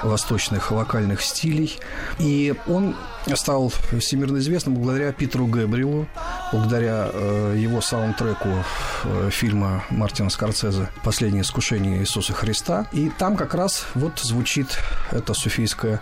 восточных 0.03 0.71
локальных 0.73 1.23
стилей. 1.23 1.79
И 2.19 2.55
он 2.67 2.95
стал 3.35 3.73
всемирно 3.99 4.39
известным 4.39 4.75
благодаря 4.75 5.13
Питеру 5.13 5.47
Гэбриэлу, 5.47 6.07
благодаря 6.53 7.11
э, 7.13 7.57
его 7.59 7.81
саундтреку 7.81 8.49
э, 9.05 9.31
фильма 9.31 9.85
Мартина 9.91 10.31
Скорцезе 10.31 10.89
«Последнее 11.03 11.43
искушение 11.43 11.99
Иисуса 12.01 12.33
Христа». 12.33 12.87
И 12.93 13.11
там 13.19 13.37
как 13.37 13.55
раз 13.55 13.87
вот 13.95 14.19
звучит 14.19 14.79
эта 15.11 15.35
суфийская 15.35 16.01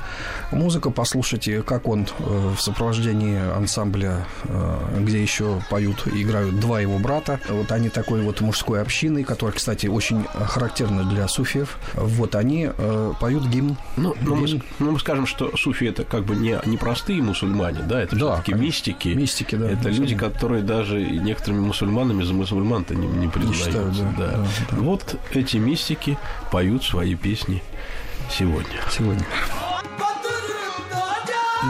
музыка. 0.51 0.91
Послушайте, 0.91 1.63
как 1.63 1.89
он 1.89 2.07
э, 2.19 2.55
в 2.57 2.61
сопровождении 2.61 3.39
ансамбля, 3.39 4.27
э, 4.45 5.01
где 5.01 5.23
еще 5.23 5.63
поют 5.71 6.07
и 6.07 6.23
играют 6.23 6.59
два 6.59 6.81
его 6.81 6.99
брата. 6.99 7.41
Вот 7.49 7.73
они 7.73 7.89
такой 7.89 8.23
вот 8.23 8.41
мужской 8.41 8.81
общиной, 8.81 9.25
которая, 9.25 9.55
кстати, 9.55 9.87
очень 9.87 10.25
характерна 10.25 11.05
для 11.05 11.29
суфиев. 11.29 11.79
Вот 11.95 12.35
они 12.35 12.71
э, 12.77 13.13
поют 13.21 13.47
гимн. 13.47 13.77
Ну, 13.97 14.15
гимн. 14.15 14.27
Ну, 14.27 14.37
мы, 14.37 14.63
ну, 14.79 14.91
мы 14.93 14.99
скажем, 14.99 15.27
что 15.27 15.57
суфи 15.57 15.85
это 15.85 16.05
как 16.05 16.25
бы 16.25 16.35
не, 16.35 16.59
не 16.67 16.77
простые 16.77 17.23
мусульмане, 17.23 17.83
да, 17.83 18.03
это 18.03 18.17
да, 18.17 18.35
все-таки 18.35 18.55
мистики. 18.55 19.09
Мистики, 19.09 19.55
да. 19.55 19.71
Это 19.71 19.91
люди, 19.91 20.17
которые 20.17 20.63
даже 20.63 21.01
некоторыми 21.01 21.61
мусульманами 21.61 22.23
за 22.23 22.35
мусульман-то 22.35 22.95
не, 22.95 23.07
не 23.07 23.29
признаются. 23.29 23.66
Да, 23.73 23.85
да. 23.85 24.15
Да, 24.19 24.27
да. 24.71 24.77
Вот 24.77 25.19
эти 25.33 25.57
мистики 25.57 26.19
поют 26.51 26.85
свои 26.85 27.15
песни 27.15 27.63
сегодня. 28.31 28.81
Сегодня. 28.91 29.25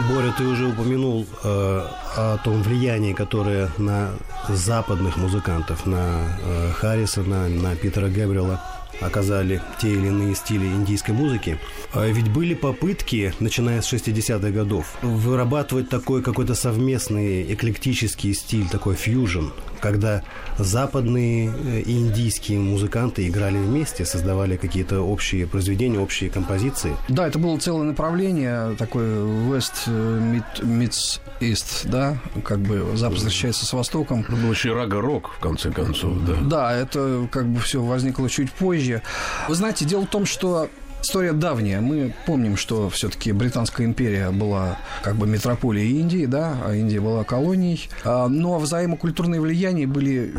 Боря, 0.09 0.31
ты 0.37 0.45
уже 0.45 0.67
упомянул 0.67 1.25
э, 1.43 1.87
о 2.17 2.37
том 2.43 2.61
влиянии, 2.61 3.13
которое 3.13 3.71
на 3.77 4.11
западных 4.47 5.17
музыкантов, 5.17 5.85
на 5.85 6.37
э, 6.43 6.71
Харрисона, 6.73 7.47
на 7.47 7.75
Питера 7.75 8.07
Гэбриэла 8.07 8.61
оказали 8.99 9.61
те 9.79 9.89
или 9.93 10.07
иные 10.07 10.35
стили 10.35 10.65
индийской 10.65 11.13
музыки. 11.13 11.59
А 11.93 12.05
ведь 12.05 12.29
были 12.29 12.53
попытки, 12.53 13.33
начиная 13.39 13.81
с 13.81 13.91
60-х 13.91 14.49
годов, 14.49 14.97
вырабатывать 15.01 15.89
такой 15.89 16.21
какой-то 16.21 16.55
совместный 16.55 17.53
эклектический 17.53 18.33
стиль, 18.33 18.67
такой 18.69 18.95
фьюжн, 18.95 19.47
когда 19.79 20.23
западные 20.57 21.49
э, 21.49 21.81
и 21.81 21.97
индийские 21.97 22.59
музыканты 22.59 23.27
играли 23.27 23.57
вместе, 23.57 24.05
создавали 24.05 24.57
какие-то 24.57 25.01
общие 25.01 25.47
произведения, 25.47 25.99
общие 25.99 26.29
композиции. 26.29 26.95
Да, 27.07 27.27
это 27.27 27.39
было 27.39 27.57
целое 27.57 27.83
направление, 27.83 28.75
такой 28.75 29.03
West 29.03 29.87
meets 29.87 31.19
East, 31.39 31.89
да, 31.89 32.17
как 32.43 32.59
бы 32.59 32.95
Запад 32.95 33.17
встречается 33.19 33.65
с 33.65 33.73
Востоком. 33.73 34.21
Это 34.21 34.35
был 34.35 34.51
еще 34.51 34.73
рага-рок, 34.73 35.31
в 35.37 35.39
конце 35.39 35.71
концов, 35.71 36.13
да. 36.25 36.33
Да, 36.41 36.73
это 36.73 37.27
как 37.31 37.47
бы 37.47 37.59
все 37.59 37.81
возникло 37.81 38.29
чуть 38.29 38.51
позже. 38.51 39.01
Вы 39.47 39.55
знаете, 39.55 39.85
дело 39.85 40.05
в 40.05 40.09
том, 40.09 40.25
что 40.25 40.69
История 41.07 41.31
давняя. 41.31 41.79
Мы 41.79 42.13
помним, 42.25 42.57
что 42.57 42.89
все-таки 42.89 43.31
Британская 43.31 43.85
империя 43.85 44.29
была 44.29 44.77
как 45.03 45.15
бы 45.15 45.25
метрополией 45.25 46.01
Индии, 46.01 46.25
да, 46.25 46.57
а 46.65 46.75
Индия 46.75 46.99
была 46.99 47.23
колонией. 47.23 47.89
А, 48.03 48.27
но 48.27 48.59
взаимокультурные 48.59 49.39
влияния 49.39 49.87
были 49.87 50.33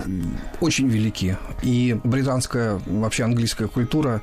очень 0.61 0.89
велики. 0.89 1.39
И 1.63 1.99
британская, 2.05 2.83
вообще 2.85 3.25
английская 3.25 3.67
культура 3.67 4.21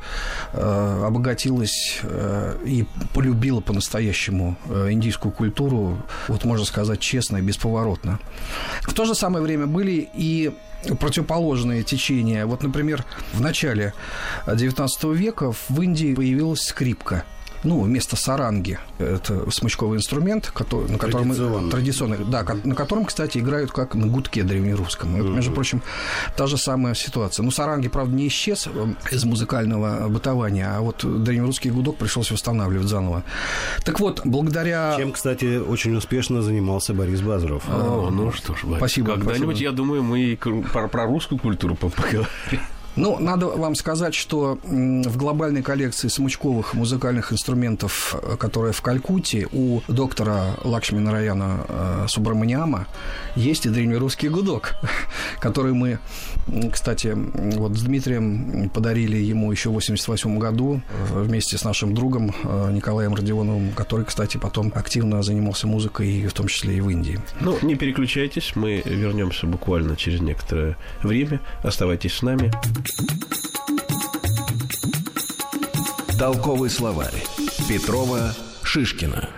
э, 0.54 1.04
обогатилась 1.08 2.02
э, 2.04 2.60
и 2.64 2.86
полюбила 3.16 3.62
по-настоящему 3.62 4.56
э, 4.70 4.92
индийскую 4.92 5.32
культуру, 5.32 5.98
вот 6.28 6.46
можно 6.46 6.64
сказать 6.64 7.00
честно 7.00 7.38
и 7.38 7.42
бесповоротно. 7.42 8.20
В 8.84 8.94
то 8.94 9.06
же 9.06 9.16
самое 9.16 9.44
время 9.44 9.66
были 9.66 10.08
и 10.14 10.54
противоположные 11.00 11.84
течения. 11.84 12.46
Вот, 12.46 12.64
например, 12.64 13.04
в 13.34 13.42
начале 13.42 13.94
XIX 14.46 14.88
века 15.14 15.52
в 15.52 15.82
Индии 15.82 16.14
появилась 16.14 16.62
скрипка– 16.62 17.24
ну, 17.66 17.82
вместо 17.82 18.16
саранги. 18.16 18.80
Это 19.00 19.50
смычковый 19.52 19.98
инструмент, 19.98 20.52
который, 20.54 20.90
на 20.90 20.98
котором... 20.98 21.26
Традиционный. 21.26 21.72
Традиционный, 21.72 22.18
да, 22.26 22.46
на 22.64 22.76
котором, 22.76 23.06
кстати, 23.06 23.40
играют 23.40 23.72
как 23.72 23.96
на 23.96 24.08
гудке 24.08 24.44
древнерусском. 24.44 25.16
Это, 25.16 25.28
между 25.28 25.52
прочим, 25.52 25.82
та 26.38 26.48
же 26.48 26.58
самая 26.58 26.94
ситуация. 26.94 27.44
Ну, 27.44 27.52
саранги, 27.52 27.88
правда, 27.88 28.16
не 28.16 28.28
исчез 28.28 28.68
э, 28.68 28.94
из 29.12 29.26
музыкального 29.26 30.08
бытования, 30.08 30.72
а 30.76 30.82
вот 30.82 31.04
древнерусский 31.04 31.72
гудок 31.72 31.98
пришлось 31.98 32.32
восстанавливать 32.32 32.88
заново. 32.88 33.24
Так 33.84 34.00
вот, 34.00 34.22
благодаря... 34.24 34.96
Чем, 34.98 35.12
кстати, 35.12 35.58
очень 35.58 35.96
успешно 35.96 36.42
занимался 36.42 36.94
Борис 36.94 37.22
Базаров. 37.22 37.64
О, 37.68 38.10
ну 38.12 38.32
что 38.32 38.56
ж, 38.56 38.64
Борис, 38.64 38.78
спасибо. 38.78 39.14
Когда-нибудь, 39.14 39.58
спасибо. 39.58 39.70
я 39.70 39.72
думаю, 39.72 40.04
мы 40.04 40.20
и 40.20 40.36
про, 40.36 40.88
про 40.88 41.06
русскую 41.06 41.40
культуру 41.40 41.76
поговорим. 41.76 42.26
Ну, 42.96 43.20
надо 43.20 43.48
вам 43.48 43.76
сказать, 43.76 44.16
что 44.16 44.58
в 44.64 45.18
глобальной 45.18 45.62
коллекции 45.62 46.08
смычковых 46.08 46.74
музыкальных 46.74 47.34
инструментов, 47.34 48.16
э, 48.22 48.38
которая 48.38 48.72
в 48.72 48.82
Калькутте, 48.82 49.48
у 49.52 49.82
доктора 49.88 50.56
Лакшми 50.64 51.00
Нараяна 51.00 51.66
э, 51.68 52.06
Субраманиама 52.08 52.88
есть 53.36 53.66
и 53.66 53.70
древнерусский 53.70 54.30
гудок, 54.30 54.76
который 55.40 55.74
мы, 55.74 56.00
кстати, 56.72 57.14
вот 57.58 57.78
с 57.78 57.82
Дмитрием 57.82 58.70
подарили 58.70 59.18
ему 59.18 59.52
еще 59.52 59.70
в 59.70 59.74
88 59.74 60.40
году 60.40 60.82
э, 60.90 61.22
вместе 61.22 61.58
с 61.58 61.66
нашим 61.66 61.94
другом 61.94 62.34
Николаем 62.72 63.14
Родионовым, 63.14 63.72
который, 63.74 64.06
кстати, 64.06 64.38
потом 64.38 64.72
активно 64.74 65.22
занимался 65.22 65.68
музыкой, 65.68 66.26
в 66.28 66.34
том 66.34 66.48
числе 66.48 66.78
и 66.78 66.82
в 66.82 66.90
Индии. 66.90 67.20
Ну, 67.42 67.58
не 67.62 67.76
переключайтесь, 67.76 68.54
мы 68.56 68.82
вернемся 68.86 69.48
буквально 69.48 69.96
через 69.98 70.22
некоторое 70.22 70.78
время. 71.04 71.42
Оставайтесь 71.62 72.14
с 72.14 72.22
нами. 72.22 72.52
Толковый 76.18 76.70
словарь. 76.70 77.24
Петрова 77.68 78.34
Шишкина. 78.64 79.30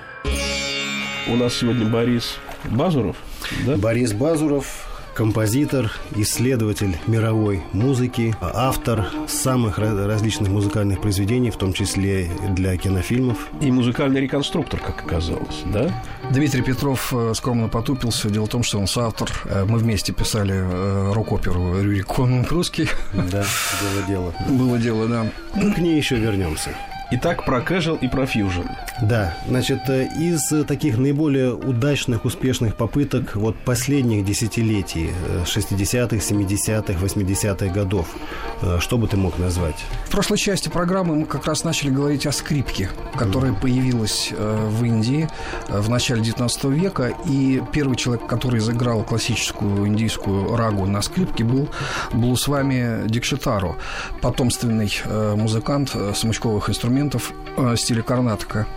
У 1.27 1.35
нас 1.35 1.55
сегодня 1.55 1.85
Борис 1.85 2.37
Базуров. 2.65 3.17
Да? 3.65 3.75
Борис 3.77 4.13
Базуров, 4.13 4.86
композитор, 5.17 5.91
исследователь 6.15 6.95
мировой 7.07 7.63
музыки, 7.73 8.35
автор 8.39 9.07
самых 9.27 9.79
различных 9.79 10.49
музыкальных 10.49 11.01
произведений, 11.01 11.49
в 11.49 11.57
том 11.57 11.73
числе 11.73 12.29
для 12.51 12.77
кинофильмов. 12.77 13.47
И 13.59 13.71
музыкальный 13.71 14.21
реконструктор, 14.21 14.79
как 14.79 15.03
оказалось, 15.03 15.63
да? 15.73 15.89
Дмитрий 16.29 16.61
Петров 16.61 17.11
э, 17.15 17.33
скромно 17.33 17.67
потупился. 17.67 18.29
Дело 18.29 18.45
в 18.45 18.49
том, 18.49 18.61
что 18.61 18.77
он 18.77 18.85
соавтор. 18.85 19.31
Э, 19.45 19.65
мы 19.65 19.79
вместе 19.79 20.13
писали 20.13 20.53
э, 20.53 21.11
рок-оперу 21.13 21.81
«Рюрик 21.81 22.05
Конунг 22.05 22.51
русский». 22.51 22.87
Да, 23.13 23.43
было 23.81 24.03
дело. 24.07 24.33
Было 24.47 24.77
дело, 24.77 25.07
да. 25.07 25.25
К 25.73 25.79
ней 25.79 25.97
еще 25.97 26.17
вернемся. 26.17 26.75
Итак, 27.09 27.45
про 27.45 27.59
casual 27.61 27.97
и 28.01 28.09
про 28.09 28.23
fusion. 28.23 28.69
Да, 29.01 29.33
значит, 29.47 29.79
э, 29.87 30.09
из 30.19 30.65
таких 30.65 30.97
наиболее 30.97 31.53
удачных, 31.53 32.25
успешных 32.25 32.75
попыток 32.75 33.37
вот 33.37 33.55
последних 33.63 34.25
десятилетий, 34.25 35.11
60-х, 35.45 36.17
70-х, 36.17 36.99
80-х 37.01 37.67
годов, 37.67 38.07
э, 38.61 38.79
что 38.81 38.97
бы 38.97 39.07
ты 39.07 39.15
мог 39.15 39.37
назвать? 39.37 39.85
В 40.07 40.11
прошлой 40.11 40.37
части 40.37 40.67
программы 40.67 41.15
мы 41.15 41.25
как 41.25 41.45
раз 41.45 41.63
начали 41.63 41.91
говорить 41.91 42.25
о 42.25 42.33
скрипке, 42.33 42.89
которая 43.15 43.53
mm. 43.53 43.61
появилась 43.61 44.33
э, 44.37 44.67
в 44.69 44.83
Индии 44.83 45.29
в 45.69 45.89
начале 45.89 46.21
19 46.21 46.65
века, 46.65 47.13
и 47.25 47.63
первый 47.71 47.95
человек, 47.95 48.27
который 48.27 48.59
заиграл 48.59 49.03
классическую 49.03 49.87
индийскую 49.87 50.57
рагу 50.57 50.85
на 50.85 51.01
скрипке, 51.01 51.45
был 51.45 51.69
Блусвами 52.11 53.07
Дикшитару, 53.07 53.77
потомственный 54.21 54.91
музыкант 55.35 55.95
смычковых 56.13 56.69
инструментов 56.69 56.96
инструментов 56.97 57.33
э, 57.57 57.75
стиля 57.77 58.01
карнатика. 58.01 58.67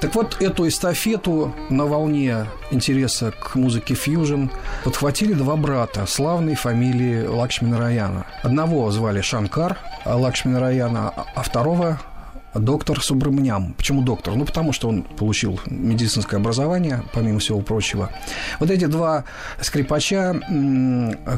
Так 0.00 0.14
вот, 0.14 0.36
эту 0.40 0.68
эстафету 0.68 1.54
на 1.70 1.86
волне 1.86 2.46
интереса 2.70 3.32
к 3.32 3.54
музыке 3.54 3.94
фьюжн 3.94 4.46
подхватили 4.84 5.32
два 5.32 5.56
брата 5.56 6.04
славной 6.06 6.56
фамилии 6.56 7.26
Лакшмина 7.26 7.78
Раяна. 7.78 8.26
Одного 8.42 8.90
звали 8.90 9.22
Шанкар 9.22 9.78
Лакшмина 10.04 10.60
Раяна, 10.60 11.08
а 11.34 11.42
второго 11.42 12.00
доктор 12.54 13.02
Субрамням. 13.02 13.72
Почему 13.74 14.02
доктор? 14.02 14.34
Ну, 14.34 14.44
потому 14.44 14.72
что 14.72 14.88
он 14.88 15.02
получил 15.02 15.58
медицинское 15.66 16.36
образование, 16.36 17.02
помимо 17.14 17.38
всего 17.38 17.60
прочего. 17.60 18.10
Вот 18.60 18.70
эти 18.70 18.84
два 18.84 19.24
скрипача 19.60 20.38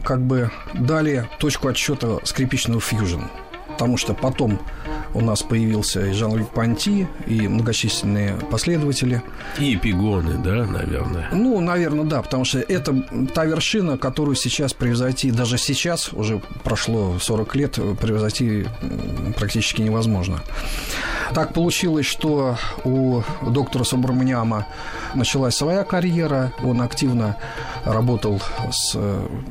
как 0.04 0.22
бы 0.22 0.50
дали 0.74 1.28
точку 1.38 1.68
отсчета 1.68 2.18
скрипичного 2.24 2.80
фьюжн. 2.80 3.22
Потому 3.68 3.96
что 3.98 4.14
потом 4.14 4.58
у 5.16 5.20
нас 5.22 5.42
появился 5.42 6.06
и 6.06 6.12
Жан-Люк 6.12 6.50
Панти, 6.50 7.06
и 7.26 7.48
многочисленные 7.48 8.34
последователи. 8.50 9.22
И 9.58 9.74
эпигоны, 9.74 10.34
да, 10.44 10.66
наверное? 10.66 11.28
Ну, 11.32 11.58
наверное, 11.60 12.04
да, 12.04 12.20
потому 12.20 12.44
что 12.44 12.58
это 12.58 13.02
та 13.34 13.46
вершина, 13.46 13.96
которую 13.96 14.36
сейчас 14.36 14.74
превзойти, 14.74 15.30
даже 15.30 15.56
сейчас, 15.56 16.12
уже 16.12 16.42
прошло 16.62 17.18
40 17.18 17.56
лет, 17.56 17.78
превзойти 18.00 18.66
практически 19.36 19.80
невозможно. 19.80 20.40
Так 21.34 21.54
получилось, 21.54 22.06
что 22.06 22.56
у 22.84 23.22
доктора 23.42 23.84
Субраманиама 23.84 24.66
началась 25.14 25.56
своя 25.56 25.82
карьера, 25.82 26.52
он 26.62 26.82
активно 26.82 27.36
работал 27.84 28.40
с 28.70 28.96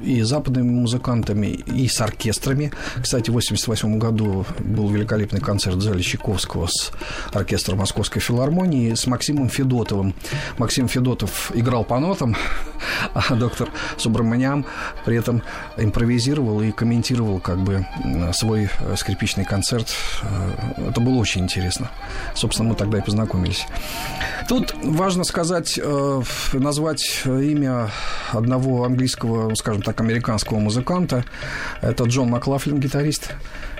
и 0.04 0.22
западными 0.22 0.70
музыкантами, 0.70 1.48
и 1.48 1.88
с 1.88 2.00
оркестрами. 2.00 2.72
Кстати, 3.02 3.30
в 3.30 3.36
1988 3.36 3.98
году 3.98 4.46
был 4.60 4.90
великолепный 4.90 5.40
концерт 5.40 5.55
в 5.56 5.82
зале 5.82 6.02
Чайковского 6.02 6.68
с 6.68 6.92
оркестром 7.34 7.80
Московской 7.80 8.22
филармонии 8.22 8.94
с 8.94 9.08
Максимом 9.08 9.50
Федотовым. 9.50 10.14
Максим 10.58 10.88
Федотов 10.88 11.52
играл 11.54 11.84
по 11.84 12.00
нотам, 12.00 12.36
а 13.14 13.36
доктор 13.36 13.70
Субраманиам 13.98 14.66
при 15.06 15.18
этом 15.18 15.42
импровизировал 15.78 16.62
и 16.62 16.72
комментировал 16.72 17.40
как 17.40 17.60
бы 17.60 17.86
свой 18.34 18.70
скрипичный 18.96 19.46
концерт. 19.46 19.94
Это 20.78 21.02
было 21.02 21.16
очень 21.16 21.42
интересно. 21.42 21.90
Собственно, 22.34 22.70
мы 22.70 22.76
тогда 22.76 22.98
и 22.98 23.02
познакомились. 23.02 23.66
Тут 24.48 24.76
важно 24.84 25.24
сказать, 25.24 25.80
э, 25.82 26.22
назвать 26.54 27.24
имя 27.26 27.90
одного 28.32 28.84
английского, 28.84 29.54
скажем 29.56 29.82
так, 29.82 30.00
американского 30.02 30.60
музыканта. 30.60 31.26
Это 31.82 32.04
Джон 32.04 32.30
Маклафлин, 32.30 32.80
гитарист 32.80 33.34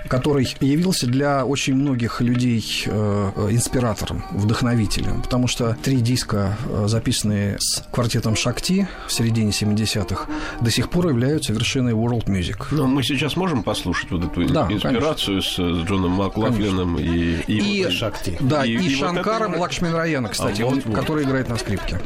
который 0.08 0.46
явился 0.60 1.06
для 1.06 1.44
очень 1.44 1.74
многих 1.74 2.20
людей 2.20 2.84
э, 2.86 3.48
инспиратором, 3.50 4.24
вдохновителем, 4.30 5.22
потому 5.22 5.48
что 5.48 5.76
три 5.82 6.00
диска, 6.00 6.56
э, 6.68 6.84
записанные 6.88 7.56
с 7.60 7.82
квартетом 7.90 8.36
Шакти 8.36 8.88
в 9.06 9.12
середине 9.12 9.50
70-х, 9.50 10.28
до 10.60 10.70
сих 10.70 10.90
пор 10.90 11.08
являются 11.08 11.52
вершиной 11.52 11.92
world 11.92 12.26
music. 12.26 12.66
Но 12.70 12.86
мы 12.86 13.02
сейчас 13.02 13.36
можем 13.36 13.62
послушать 13.62 14.10
вот 14.10 14.24
эту 14.24 14.46
да, 14.52 14.66
инспирацию 14.70 15.42
с, 15.42 15.56
с 15.56 15.58
Джоном 15.58 16.12
Маклафлином 16.12 16.98
и, 16.98 17.40
и, 17.46 17.82
и 17.82 17.90
Шакти. 17.90 18.36
Да, 18.40 18.64
и, 18.64 18.72
и, 18.72 18.86
и 18.86 18.94
Шанкаром 18.94 19.52
вот 19.52 19.60
Лакшмин 19.60 19.94
Раяна, 19.94 20.28
кстати, 20.28 20.62
а, 20.62 20.66
вот, 20.66 20.74
он, 20.74 20.82
вот. 20.84 20.94
который 20.94 21.24
играет 21.24 21.48
на 21.48 21.56
скрипке. 21.56 22.00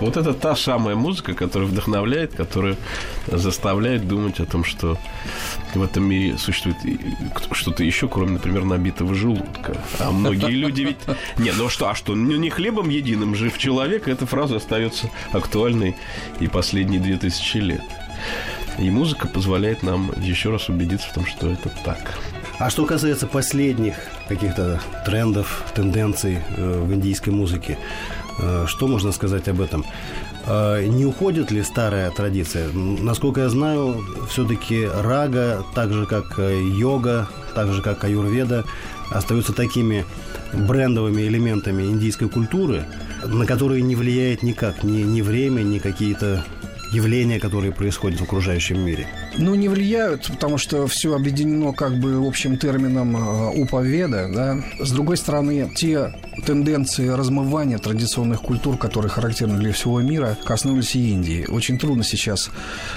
Вот 0.00 0.16
это 0.16 0.34
та 0.34 0.56
самая 0.56 0.94
музыка, 0.94 1.34
которая 1.34 1.68
вдохновляет, 1.68 2.34
которая 2.34 2.76
заставляет 3.26 4.06
думать 4.06 4.40
о 4.40 4.46
том, 4.46 4.64
что 4.64 4.98
в 5.74 5.82
этом 5.82 6.04
мире 6.04 6.38
существует 6.38 6.76
что-то 7.52 7.84
еще, 7.84 8.08
кроме, 8.08 8.32
например, 8.32 8.64
набитого 8.64 9.14
желудка. 9.14 9.76
А 9.98 10.10
многие 10.10 10.50
люди 10.50 10.82
ведь... 10.82 11.18
Не, 11.38 11.52
ну 11.52 11.68
что, 11.68 11.88
а 11.88 11.94
что, 11.94 12.14
ну 12.14 12.36
не 12.36 12.50
хлебом 12.50 12.88
единым 12.88 13.34
жив 13.34 13.56
человек, 13.58 14.08
эта 14.08 14.26
фраза 14.26 14.56
остается 14.56 15.10
актуальной 15.32 15.96
и 16.40 16.48
последние 16.48 17.00
две 17.00 17.16
тысячи 17.16 17.58
лет. 17.58 17.82
И 18.78 18.90
музыка 18.90 19.26
позволяет 19.26 19.82
нам 19.82 20.12
еще 20.20 20.50
раз 20.50 20.68
убедиться 20.68 21.08
в 21.08 21.14
том, 21.14 21.26
что 21.26 21.50
это 21.50 21.70
так. 21.84 22.18
А 22.58 22.70
что 22.70 22.86
касается 22.86 23.26
последних 23.26 23.96
каких-то 24.28 24.80
трендов, 25.04 25.64
тенденций 25.74 26.38
э, 26.56 26.82
в 26.82 26.92
индийской 26.94 27.32
музыке, 27.32 27.78
что 28.66 28.86
можно 28.88 29.12
сказать 29.12 29.48
об 29.48 29.60
этом? 29.60 29.84
Э, 30.46 30.84
не 30.86 31.04
уходит 31.04 31.50
ли 31.50 31.62
старая 31.62 32.10
традиция? 32.10 32.70
Насколько 32.72 33.42
я 33.42 33.48
знаю, 33.48 34.04
все-таки 34.28 34.86
рага, 34.86 35.64
так 35.74 35.92
же 35.92 36.06
как 36.06 36.38
йога, 36.38 37.28
так 37.54 37.72
же 37.72 37.82
как 37.82 38.04
аюрведа, 38.04 38.64
остаются 39.10 39.52
такими 39.52 40.04
брендовыми 40.52 41.22
элементами 41.22 41.84
индийской 41.84 42.28
культуры, 42.28 42.84
на 43.24 43.46
которые 43.46 43.82
не 43.82 43.96
влияет 43.96 44.42
никак 44.42 44.84
ни, 44.84 45.02
ни 45.02 45.22
время, 45.22 45.62
ни 45.62 45.78
какие-то 45.78 46.44
явления, 46.92 47.40
которые 47.40 47.72
происходят 47.72 48.20
в 48.20 48.24
окружающем 48.24 48.80
мире? 48.80 49.06
Ну, 49.36 49.54
не 49.54 49.68
влияют, 49.68 50.28
потому 50.28 50.58
что 50.58 50.86
все 50.86 51.14
объединено 51.14 51.72
как 51.72 51.98
бы 51.98 52.26
общим 52.26 52.56
термином 52.56 53.16
э, 53.16 53.60
уповеда, 53.60 54.30
да. 54.32 54.84
С 54.84 54.90
другой 54.90 55.16
стороны, 55.16 55.70
те 55.74 56.14
тенденции 56.44 57.08
размывания 57.08 57.78
традиционных 57.78 58.42
культур, 58.42 58.76
которые 58.78 59.10
характерны 59.10 59.58
для 59.58 59.72
всего 59.72 60.00
мира, 60.00 60.36
коснулись 60.44 60.94
и 60.94 61.10
Индии. 61.10 61.46
Очень 61.48 61.78
трудно 61.78 62.04
сейчас 62.04 62.50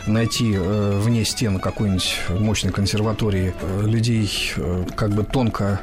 найти 0.05 0.53
э, 0.55 0.99
вне 1.03 1.25
стен 1.25 1.59
какой-нибудь 1.59 2.15
мощной 2.29 2.71
консерватории 2.71 3.53
э, 3.61 3.87
людей, 3.87 4.29
как 4.95 5.11
бы 5.11 5.23
тонко 5.23 5.81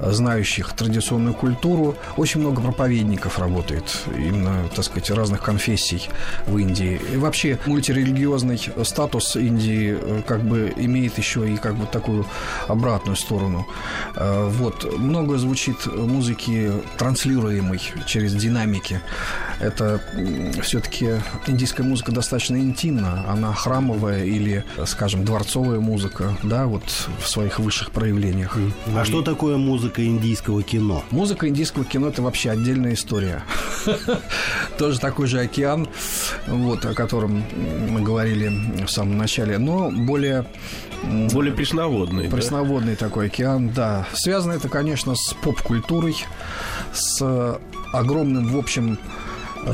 знающих 0.00 0.72
традиционную 0.72 1.34
культуру. 1.34 1.96
Очень 2.16 2.40
много 2.40 2.60
проповедников 2.60 3.38
работает, 3.38 3.84
именно, 4.16 4.68
так 4.74 4.84
сказать, 4.84 5.10
разных 5.10 5.42
конфессий 5.42 6.08
в 6.46 6.56
Индии. 6.58 7.00
И 7.12 7.16
вообще 7.16 7.58
мультирелигиозный 7.66 8.60
статус 8.84 9.36
Индии 9.36 9.96
э, 10.00 10.22
как 10.26 10.42
бы 10.42 10.72
имеет 10.76 11.18
еще 11.18 11.52
и 11.52 11.56
как 11.56 11.74
бы 11.74 11.86
такую 11.86 12.26
обратную 12.68 13.16
сторону. 13.16 13.66
Э, 14.14 14.48
вот. 14.48 14.98
Много 14.98 15.38
звучит 15.38 15.86
музыки, 15.86 16.70
транслируемой 16.96 17.80
через 18.06 18.34
динамики. 18.34 19.00
Это 19.60 20.00
все-таки 20.62 21.20
индийская 21.46 21.82
музыка 21.82 22.12
достаточно 22.12 22.56
интимна. 22.56 23.24
Она 23.28 23.52
храмовая 23.52 24.24
или, 24.24 24.64
скажем, 24.86 25.24
дворцовая 25.24 25.80
музыка, 25.80 26.36
да, 26.42 26.66
вот 26.66 26.84
в 27.20 27.28
своих 27.28 27.58
высших 27.58 27.90
проявлениях. 27.90 28.56
А 28.94 29.04
что 29.04 29.22
такое 29.22 29.56
музыка 29.56 29.87
индийского 29.96 30.62
кино? 30.62 31.04
Музыка 31.10 31.48
индийского 31.48 31.84
кино– 31.84 32.08
это 32.08 32.22
вообще 32.22 32.50
отдельная 32.50 32.94
история. 32.94 33.42
Тоже 34.78 34.98
такой 34.98 35.26
же 35.26 35.40
океан, 35.40 35.88
вот, 36.46 36.84
о 36.84 36.94
котором 36.94 37.44
мы 37.88 38.00
говорили 38.00 38.84
в 38.84 38.90
самом 38.90 39.16
начале, 39.16 39.58
но 39.58 39.90
более 39.90 40.46
более 41.32 41.54
пресноводный. 41.54 42.28
Пресноводный 42.28 42.94
да? 42.94 43.06
такой 43.06 43.26
океан, 43.26 43.70
да. 43.70 44.06
Связано 44.14 44.52
это, 44.52 44.68
конечно, 44.68 45.14
с 45.14 45.32
поп-культурой, 45.42 46.16
с 46.92 47.58
огромным, 47.92 48.48
в 48.48 48.58
общем, 48.58 48.98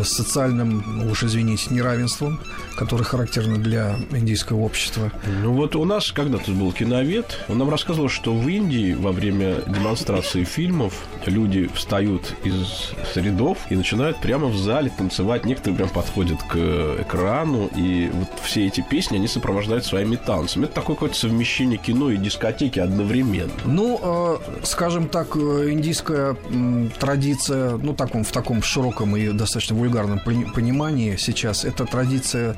социальным, 0.03 1.09
уж 1.11 1.25
извините, 1.25 1.67
неравенством, 1.71 2.41
которое 2.77 3.05
характерно 3.05 3.59
для 3.59 3.97
индийского 4.11 4.61
общества. 4.61 5.13
Ну 5.43 5.53
вот 5.53 5.77
у 5.77 5.85
нас 5.85 6.13
когда-то 6.13 6.51
был 6.53 6.73
киновед, 6.73 7.41
он 7.49 7.59
нам 7.59 7.71
рассказывал, 7.71 8.09
что 8.09 8.35
в 8.35 8.49
Индии 8.49 8.95
во 8.95 9.13
время 9.13 9.57
демонстрации 9.67 10.45
фильмов 10.45 10.95
люди 11.27 11.71
встают 11.75 12.35
из 12.45 12.93
рядов 13.15 13.59
и 13.71 13.77
начинают 13.77 14.21
прямо 14.21 14.49
в 14.49 14.57
зале 14.57 14.91
танцевать. 14.97 15.45
Некоторые 15.45 15.77
прям 15.77 15.89
подходят 15.91 16.43
к 16.43 16.57
экрану, 17.01 17.71
и 17.77 18.11
вот 18.13 18.29
все 18.43 18.67
эти 18.67 18.81
песни 18.81 19.17
они 19.17 19.29
сопровождают 19.29 19.85
своими 19.85 20.17
танцами. 20.17 20.65
Это 20.65 20.75
такое 20.75 20.97
какое-то 20.97 21.17
совмещение 21.17 21.79
кино 21.79 22.11
и 22.11 22.17
дискотеки 22.17 22.79
одновременно. 22.79 23.53
Ну, 23.65 24.01
э, 24.03 24.37
скажем 24.65 25.09
так, 25.09 25.37
э, 25.37 25.71
индийская 25.71 26.37
э, 26.51 26.89
традиция, 26.99 27.77
ну, 27.77 27.95
таком, 27.95 28.25
в 28.25 28.33
таком 28.33 28.63
широком 28.63 29.17
и 29.17 29.29
достаточно 29.29 29.74
вульгарном 29.75 30.21
понимании 30.21 31.17
сейчас, 31.17 31.65
это 31.65 31.85
традиция 31.85 32.57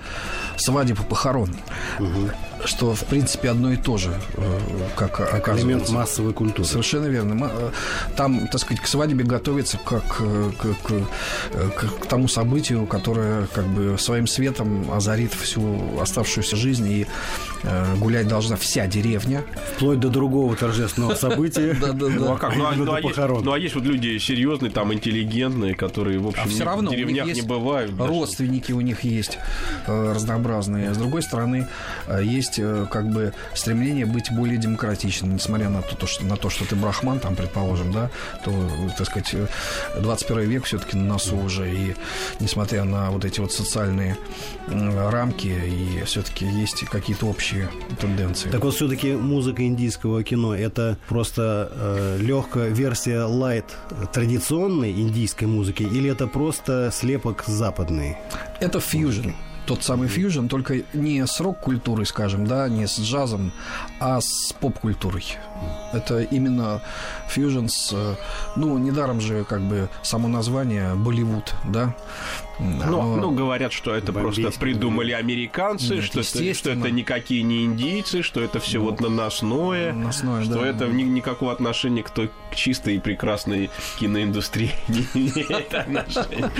свадеб 0.57 1.01
и 1.01 1.05
похорон. 1.05 1.55
Угу 1.99 2.31
что, 2.65 2.95
в 2.95 3.05
принципе, 3.05 3.51
одно 3.51 3.73
и 3.73 3.77
то 3.77 3.97
же, 3.97 4.11
э, 4.35 4.61
как 4.97 5.21
оказывается. 5.21 5.67
Элемент 5.67 5.91
массовой 5.91 6.33
культуры. 6.33 6.67
Совершенно 6.67 7.07
верно. 7.07 7.51
Э, 7.53 7.71
там, 8.17 8.49
так 8.49 8.61
сказать, 8.61 8.83
к 8.83 8.87
свадьбе 8.87 9.25
готовится 9.25 9.79
как 9.79 10.21
э, 10.21 10.51
к, 10.59 10.77
к, 10.83 12.01
к 12.01 12.07
тому 12.07 12.29
событию, 12.29 12.87
которое 12.87 13.47
как 13.47 13.67
бы 13.67 13.97
своим 13.99 14.27
светом 14.27 14.91
озарит 14.91 15.33
всю 15.33 16.01
оставшуюся 16.01 16.57
жизнь, 16.57 16.91
и 16.91 17.07
гулять 17.97 18.29
должна 18.29 18.57
вся 18.57 18.87
деревня. 18.87 19.43
Вплоть 19.77 19.99
до 19.99 20.09
другого 20.09 20.55
торжественного 20.57 21.15
события. 21.15 21.77
Да, 21.87 21.93
да, 21.93 22.07
да. 22.09 22.15
Ну 22.15 22.33
а 22.33 22.39
как? 22.39 22.57
Ну, 22.57 22.65
а, 22.65 22.73
ну, 22.75 22.93
а 22.93 23.41
ну 23.43 23.53
а 23.53 23.59
есть 23.59 23.75
вот 23.75 23.85
люди 23.85 24.19
серьезные, 24.19 24.71
там, 24.71 24.93
интеллигентные, 24.93 25.75
которые, 25.75 26.19
в 26.19 26.29
общем, 26.29 26.51
а 26.61 26.65
равно 26.65 26.91
в 26.91 26.95
деревнях 26.95 27.27
не 27.27 27.43
бывают. 27.43 27.93
Родственники 27.99 28.73
у 28.73 28.81
них 28.81 29.05
есть 29.05 29.39
разнообразные. 29.87 30.95
С 30.95 30.97
другой 30.97 31.23
стороны, 31.23 31.69
есть 32.23 32.46
есть 32.47 32.59
э, 32.59 32.87
как 32.91 33.09
бы 33.09 33.33
стремление 33.55 34.07
быть 34.07 34.31
более 34.33 34.59
демократичным, 34.59 35.35
несмотря 35.35 35.69
на 35.69 35.83
то, 35.83 36.07
что, 36.07 36.25
на 36.25 36.37
то, 36.37 36.51
что 36.51 36.65
ты 36.65 36.77
брахман, 36.77 37.19
там, 37.19 37.35
предположим, 37.35 37.93
да, 37.93 38.11
то, 38.45 38.53
так 38.97 39.07
сказать, 39.07 39.35
21 40.01 40.49
век 40.49 40.65
все-таки 40.65 40.97
на 40.97 41.05
носу 41.05 41.37
уже, 41.37 41.71
и 41.71 41.95
несмотря 42.41 42.85
на 42.85 43.11
вот 43.11 43.25
эти 43.25 43.41
вот 43.41 43.53
социальные 43.53 44.17
рамки, 44.69 45.49
и 45.49 46.03
все-таки 46.05 46.47
есть 46.47 46.85
какие-то 46.87 47.27
общие 47.27 47.69
тенденции. 48.01 48.51
Так 48.51 48.63
вот, 48.65 48.75
все-таки 48.75 49.13
музыка 49.13 49.67
индийского 49.67 50.23
кино 50.23 50.55
это 50.55 50.99
просто 51.09 51.71
э, 51.73 52.19
легкая 52.21 52.69
версия 52.69 53.23
лайт 53.23 53.77
традиционной 54.13 54.93
индийской 54.93 55.49
музыки, 55.49 55.83
или 55.83 56.11
это 56.11 56.27
просто 56.27 56.91
слепок 56.93 57.45
западный? 57.47 58.17
Это 58.61 58.81
фьюжн 58.81 59.31
тот 59.67 59.83
самый 59.83 60.09
фьюжн, 60.09 60.47
только 60.47 60.83
не 60.93 61.27
с 61.27 61.41
рок-культурой, 61.41 62.07
скажем, 62.07 62.47
да, 62.47 62.69
не 62.69 62.87
с 62.87 62.99
джазом, 62.99 63.53
а 64.01 64.21
с 64.21 64.55
поп-культурой. 64.61 65.25
Это 65.93 66.21
именно 66.21 66.83
фьюжн 67.29 67.67
с... 67.67 67.91
Э, 67.93 68.15
ну, 68.57 68.79
недаром 68.79 69.21
же, 69.21 69.45
как 69.45 69.61
бы, 69.63 69.89
само 70.03 70.29
название 70.29 70.95
Болливуд, 70.95 71.55
да? 71.65 71.95
Ну, 72.59 73.17
ну, 73.17 73.31
говорят, 73.33 73.73
что 73.73 73.95
это 73.95 74.13
просто 74.13 74.51
придумали 74.59 75.13
американцы, 75.13 75.97
Нет, 75.97 76.05
что, 76.05 76.21
это, 76.21 76.55
что 76.55 76.71
это 76.71 76.91
никакие 76.91 77.43
не 77.43 77.65
индийцы, 77.65 78.23
что 78.23 78.41
это 78.41 78.61
все 78.61 78.79
ну, 78.79 78.87
вот 78.87 79.01
наносное, 79.01 79.93
наносное 79.93 80.45
что 80.45 80.61
да, 80.61 80.67
это 80.67 80.79
да. 80.81 80.89
Ни, 80.89 81.03
никакого 81.03 81.53
отношения 81.53 82.03
к 82.03 82.11
той 82.11 82.31
чистой 82.55 82.97
и 82.97 82.99
прекрасной 82.99 83.71
киноиндустрии 83.99 84.73
не 84.89 85.03
имеет 85.15 85.75
отношения. 85.75 86.51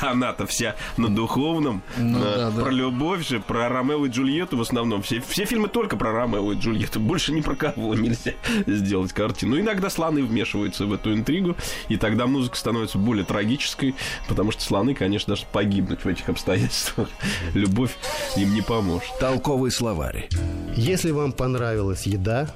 Она-то 0.00 0.46
вся 0.46 0.76
на 0.96 1.08
духовном, 1.08 1.82
ну 1.96 2.20
про 2.60 2.70
любовь 2.70 3.26
же, 3.26 3.40
про 3.40 3.68
Ромео 3.68 4.06
и 4.06 4.10
Джульетту 4.10 4.56
в 4.56 4.60
основном. 4.60 5.02
Все, 5.02 5.20
фильмы 5.20 5.68
только 5.68 5.96
про 5.96 6.12
Ромео 6.12 6.52
и 6.52 6.56
Джульетту. 6.56 7.00
Больше 7.00 7.32
ни 7.32 7.40
про 7.40 7.54
кого 7.54 7.94
нельзя 7.94 8.32
сделать 8.66 9.12
картину. 9.12 9.54
Ну, 9.54 9.60
иногда 9.60 9.90
слоны 9.90 10.22
вмешиваются 10.22 10.86
в 10.86 10.92
эту 10.92 11.12
интригу, 11.12 11.56
и 11.88 11.96
тогда 11.96 12.26
музыка 12.26 12.56
становится 12.56 12.98
более 12.98 13.24
трагической 13.24 13.69
трагической, 13.70 13.94
потому 14.28 14.50
что 14.52 14.62
слоны, 14.62 14.94
конечно, 14.94 15.34
даже 15.34 15.46
погибнуть 15.52 16.04
в 16.04 16.08
этих 16.08 16.28
обстоятельствах. 16.28 17.08
Любовь 17.54 17.96
им 18.36 18.54
не 18.54 18.62
поможет. 18.62 19.08
Толковый 19.18 19.70
словарь. 19.70 20.28
Если 20.74 21.10
вам 21.10 21.32
понравилась 21.32 22.06
еда, 22.06 22.48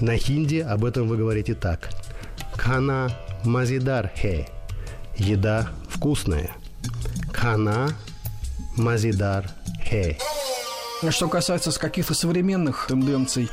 на 0.00 0.16
хинди 0.16 0.58
об 0.58 0.84
этом 0.84 1.08
вы 1.08 1.16
говорите 1.16 1.54
так. 1.54 1.90
Кана 2.56 3.10
мазидар 3.44 4.10
хе. 4.14 4.48
Еда 5.16 5.68
вкусная. 5.88 6.50
Кана 7.32 7.90
мазидар 8.76 9.50
хе. 9.84 10.18
Что 11.10 11.28
касается 11.28 11.78
каких-то 11.78 12.14
современных 12.14 12.86
тенденций, 12.88 13.50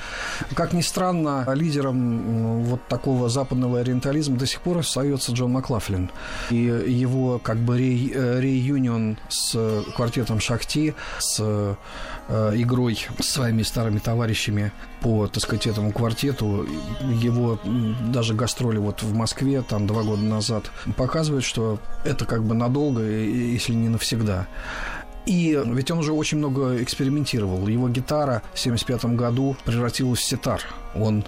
как 0.56 0.74
ни 0.74 0.82
странно, 0.82 1.46
лидером 1.54 2.64
вот 2.64 2.88
такого 2.88 3.30
западного 3.30 3.80
ориентализма 3.80 4.38
до 4.38 4.46
сих 4.46 4.62
пор 4.62 4.80
остается 4.80 5.32
Джон 5.32 5.52
Маклафлин. 5.52 6.12
И 6.52 6.56
его 6.56 7.40
как 7.40 7.58
бы 7.58 7.78
реюнион 7.78 9.18
с 9.30 9.84
квартетом 9.96 10.40
Шахти, 10.40 10.94
с 11.18 11.40
э, 12.28 12.52
игрой 12.56 13.08
с 13.20 13.30
своими 13.30 13.64
старыми 13.64 14.00
товарищами 14.00 14.72
по, 15.02 15.28
так 15.28 15.42
сказать, 15.44 15.68
этому 15.68 15.92
квартету, 15.92 16.68
его 17.02 17.60
даже 18.08 18.34
гастроли 18.34 18.78
вот 18.78 19.02
в 19.02 19.14
Москве 19.14 19.62
там 19.62 19.88
два 19.88 20.04
года 20.04 20.22
назад 20.22 20.72
показывают, 20.98 21.46
что 21.46 21.80
это 22.04 22.26
как 22.26 22.44
бы 22.44 22.54
надолго, 22.54 23.02
если 23.02 23.74
не 23.74 23.90
навсегда. 23.90 24.48
И 25.30 25.62
ведь 25.64 25.92
он 25.92 26.00
уже 26.00 26.12
очень 26.12 26.40
много 26.40 26.82
экспериментировал. 26.82 27.68
Его 27.68 27.88
гитара 27.88 28.42
в 28.56 28.60
1975 28.60 29.16
году 29.16 29.56
превратилась 29.64 30.20
в 30.22 30.24
сетар. 30.24 30.64
Он 30.96 31.24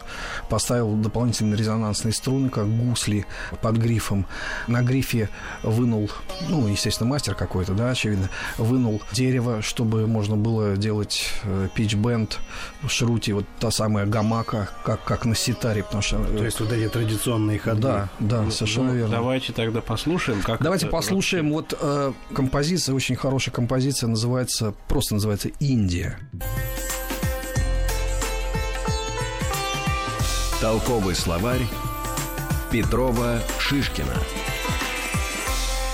поставил 0.50 0.96
дополнительные 0.96 1.56
резонансные 1.56 2.12
струны, 2.12 2.50
как 2.50 2.68
гусли 2.68 3.28
под 3.62 3.78
грифом. 3.78 4.26
На 4.68 4.82
грифе 4.82 5.30
вынул, 5.62 6.10
ну, 6.50 6.68
естественно, 6.68 7.10
мастер 7.10 7.36
какой-то, 7.36 7.74
да, 7.74 7.92
очевидно, 7.92 8.30
вынул 8.58 9.04
дерево, 9.12 9.62
чтобы 9.62 10.08
можно 10.08 10.36
было 10.36 10.78
делать 10.78 11.32
пич-бенд, 11.76 12.40
шрути, 12.88 13.34
вот 13.34 13.46
та 13.60 13.70
самая 13.70 14.06
гамака, 14.06 14.70
как, 14.84 15.04
как 15.04 15.26
на 15.26 15.36
ситаре, 15.36 15.84
потому 15.84 16.02
что... 16.02 16.18
Э, 16.18 16.38
То 16.38 16.46
есть 16.46 16.60
вот 16.60 16.72
эти 16.72 16.90
традиционные 16.90 17.60
ходы. 17.60 17.82
Да, 17.82 18.10
да, 18.20 18.42
ну, 18.42 18.52
совершенно 18.52 18.92
ну, 18.92 18.96
верно. 18.96 19.18
Давайте 19.18 19.54
тогда 19.54 19.82
послушаем, 19.82 20.42
как... 20.42 20.62
Давайте 20.62 20.88
послушаем, 20.88 21.52
вот 21.52 21.78
э, 21.80 22.14
композиция, 22.34 22.96
очень 22.96 23.16
хорошая 23.16 23.54
композиция, 23.54 23.91
называется, 24.08 24.74
просто 24.88 25.16
называется 25.16 25.50
«Индия». 25.60 26.18
Толковый 30.62 31.16
словарь 31.16 31.66
Петрова 32.72 33.40
Шишкина. 33.60 34.14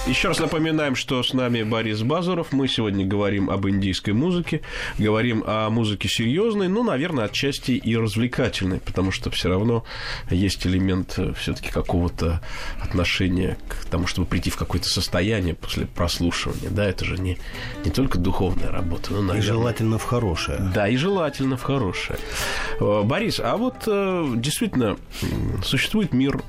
Еще 0.07 0.29
раз 0.29 0.39
напоминаем, 0.39 0.95
что 0.95 1.21
с 1.21 1.33
нами 1.33 1.63
Борис 1.63 2.01
Базаров. 2.01 2.53
Мы 2.53 2.69
сегодня 2.69 3.05
говорим 3.05 3.49
об 3.49 3.67
индийской 3.67 4.13
музыке, 4.13 4.61
говорим 4.97 5.43
о 5.45 5.69
музыке 5.69 6.07
серьезной, 6.07 6.69
ну, 6.69 6.81
наверное, 6.81 7.25
отчасти 7.25 7.71
и 7.71 7.97
развлекательной, 7.97 8.79
потому 8.79 9.11
что 9.11 9.29
все 9.31 9.49
равно 9.49 9.83
есть 10.29 10.65
элемент 10.65 11.15
э, 11.17 11.33
все-таки 11.33 11.71
какого-то 11.71 12.41
отношения 12.81 13.57
к 13.67 13.83
тому, 13.85 14.07
чтобы 14.07 14.27
прийти 14.27 14.49
в 14.49 14.55
какое-то 14.55 14.87
состояние 14.87 15.55
после 15.55 15.87
прослушивания. 15.87 16.69
Да, 16.69 16.85
это 16.85 17.03
же 17.03 17.17
не, 17.17 17.37
не 17.83 17.91
только 17.91 18.17
духовная 18.17 18.71
работа, 18.71 19.11
но, 19.11 19.21
наверное... 19.21 19.41
И 19.41 19.45
желательно 19.45 19.97
в 19.97 20.05
хорошее. 20.05 20.59
Да, 20.73 20.87
и 20.87 20.95
желательно 20.95 21.57
в 21.57 21.63
хорошее. 21.63 22.17
Э, 22.79 23.03
Борис, 23.03 23.41
а 23.41 23.57
вот 23.57 23.83
э, 23.87 24.25
действительно 24.37 24.95
существует 25.65 26.13
мир, 26.13 26.41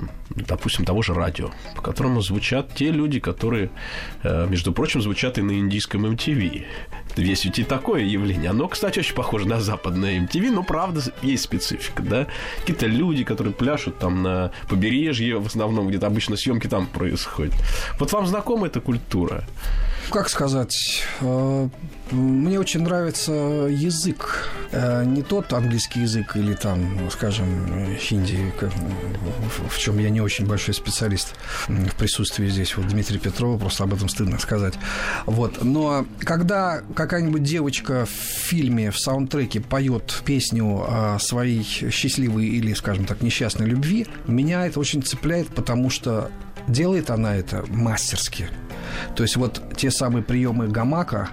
допустим, 0.46 0.84
того 0.84 1.02
же 1.02 1.14
радио, 1.14 1.50
по 1.74 1.82
которому 1.82 2.20
звучат 2.20 2.74
те 2.74 2.90
люди, 2.90 3.20
которые 3.20 3.70
э, 4.22 4.46
между 4.48 4.72
прочим, 4.72 5.00
звучат 5.00 5.38
и 5.38 5.42
на 5.42 5.58
индийском 5.58 6.06
MTV. 6.06 6.64
Есть 7.16 7.44
ведь 7.44 7.58
и 7.58 7.64
такое 7.64 8.02
явление. 8.02 8.50
Оно, 8.50 8.68
кстати, 8.68 9.00
очень 9.00 9.14
похоже 9.14 9.48
на 9.48 9.60
западное 9.60 10.20
MTV, 10.20 10.50
но, 10.50 10.62
правда, 10.62 11.02
есть 11.22 11.44
специфика, 11.44 12.02
да? 12.02 12.26
Какие-то 12.60 12.86
люди, 12.86 13.24
которые 13.24 13.52
пляшут 13.52 13.98
там 13.98 14.22
на 14.22 14.52
побережье, 14.68 15.38
в 15.38 15.46
основном 15.46 15.88
где-то 15.88 16.06
обычно 16.06 16.36
съемки 16.36 16.68
там 16.68 16.86
происходят. 16.86 17.54
Вот 17.98 18.12
вам 18.12 18.26
знакома 18.26 18.66
эта 18.66 18.80
культура? 18.80 19.44
Как 20.10 20.30
сказать, 20.30 21.04
э, 21.20 21.68
мне 22.12 22.58
очень 22.58 22.80
нравится 22.80 23.32
язык. 23.32 24.48
Э, 24.72 25.04
не 25.04 25.22
тот 25.22 25.52
английский 25.52 26.00
язык 26.00 26.34
или 26.34 26.54
там, 26.54 27.10
скажем, 27.10 27.94
хинди, 27.98 28.52
в 29.68 29.78
чем 29.78 29.98
я 29.98 30.08
не 30.08 30.22
очень 30.22 30.46
большой 30.46 30.72
специалист 30.72 31.34
в 31.68 31.94
присутствии 31.96 32.48
здесь 32.48 32.74
вот 32.76 32.88
Дмитрия 32.88 33.18
Петрова, 33.18 33.58
просто 33.58 33.84
об 33.84 33.92
этом 33.92 34.08
стыдно 34.08 34.38
сказать. 34.38 34.74
Вот. 35.26 35.62
Но 35.62 36.06
когда 36.20 36.80
какая-нибудь 36.94 37.42
девочка 37.42 38.06
в 38.06 38.10
фильме, 38.10 38.90
в 38.90 38.98
саундтреке 38.98 39.60
поет 39.60 40.22
песню 40.24 40.86
о 40.88 41.18
своей 41.18 41.62
счастливой 41.62 42.46
или, 42.46 42.72
скажем 42.72 43.04
так, 43.04 43.20
несчастной 43.20 43.66
любви, 43.66 44.06
меня 44.26 44.66
это 44.66 44.80
очень 44.80 45.02
цепляет, 45.02 45.48
потому 45.48 45.90
что 45.90 46.30
делает 46.66 47.10
она 47.10 47.36
это 47.36 47.64
мастерски. 47.68 48.48
То 49.14 49.22
есть 49.22 49.36
вот 49.36 49.62
те 49.76 49.90
самые 49.90 50.22
приемы 50.22 50.68
гамака 50.68 51.28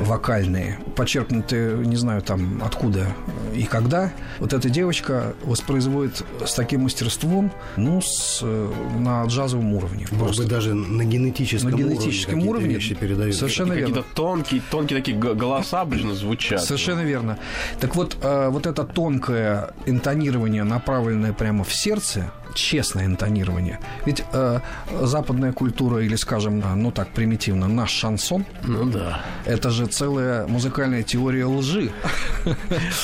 вокальные, 0.00 0.78
подчеркнутые, 0.96 1.76
не 1.86 1.96
знаю 1.96 2.22
там 2.22 2.62
откуда 2.64 3.06
и 3.54 3.64
когда, 3.64 4.12
вот 4.38 4.52
эта 4.52 4.68
девочка 4.70 5.34
воспроизводит 5.42 6.24
с 6.44 6.54
таким 6.54 6.82
мастерством, 6.82 7.52
ну, 7.76 8.00
с, 8.00 8.42
на 8.42 9.24
джазовом 9.26 9.74
уровне. 9.74 10.06
Может 10.10 10.18
просто. 10.18 10.42
быть, 10.42 10.50
даже 10.50 10.74
на 10.74 11.04
генетическом, 11.04 11.70
на 11.70 11.76
генетическом 11.76 12.34
уровне, 12.34 12.50
уровне 12.50 12.74
вещи 12.74 12.94
передают. 12.94 13.34
Совершенно 13.34 13.72
верно. 13.72 13.94
Какие-то 13.94 14.14
тонкие, 14.14 14.62
тонкие 14.70 14.98
такие 14.98 15.16
голоса 15.16 15.82
обычно 15.82 16.14
звучат. 16.14 16.62
Совершенно 16.62 17.00
верно. 17.00 17.38
Так 17.80 17.94
вот, 17.94 18.16
э, 18.22 18.48
вот 18.48 18.66
это 18.66 18.84
тонкое 18.84 19.70
интонирование, 19.86 20.64
направленное 20.64 21.32
прямо 21.32 21.64
в 21.64 21.74
сердце, 21.74 22.30
честное 22.52 23.06
интонирование. 23.06 23.80
Ведь 24.06 24.24
э, 24.32 24.60
западная 25.02 25.52
культура, 25.52 25.98
или, 25.98 26.16
скажем, 26.16 26.62
ну 26.76 26.90
так 26.90 27.08
примитивно, 27.08 27.68
наш 27.68 27.90
шансон, 27.90 28.44
ну 28.62 28.86
да. 28.86 29.22
Это 29.44 29.70
же 29.70 29.86
целая 29.86 30.46
музыкальная 30.46 31.02
теория 31.02 31.46
лжи. 31.46 31.92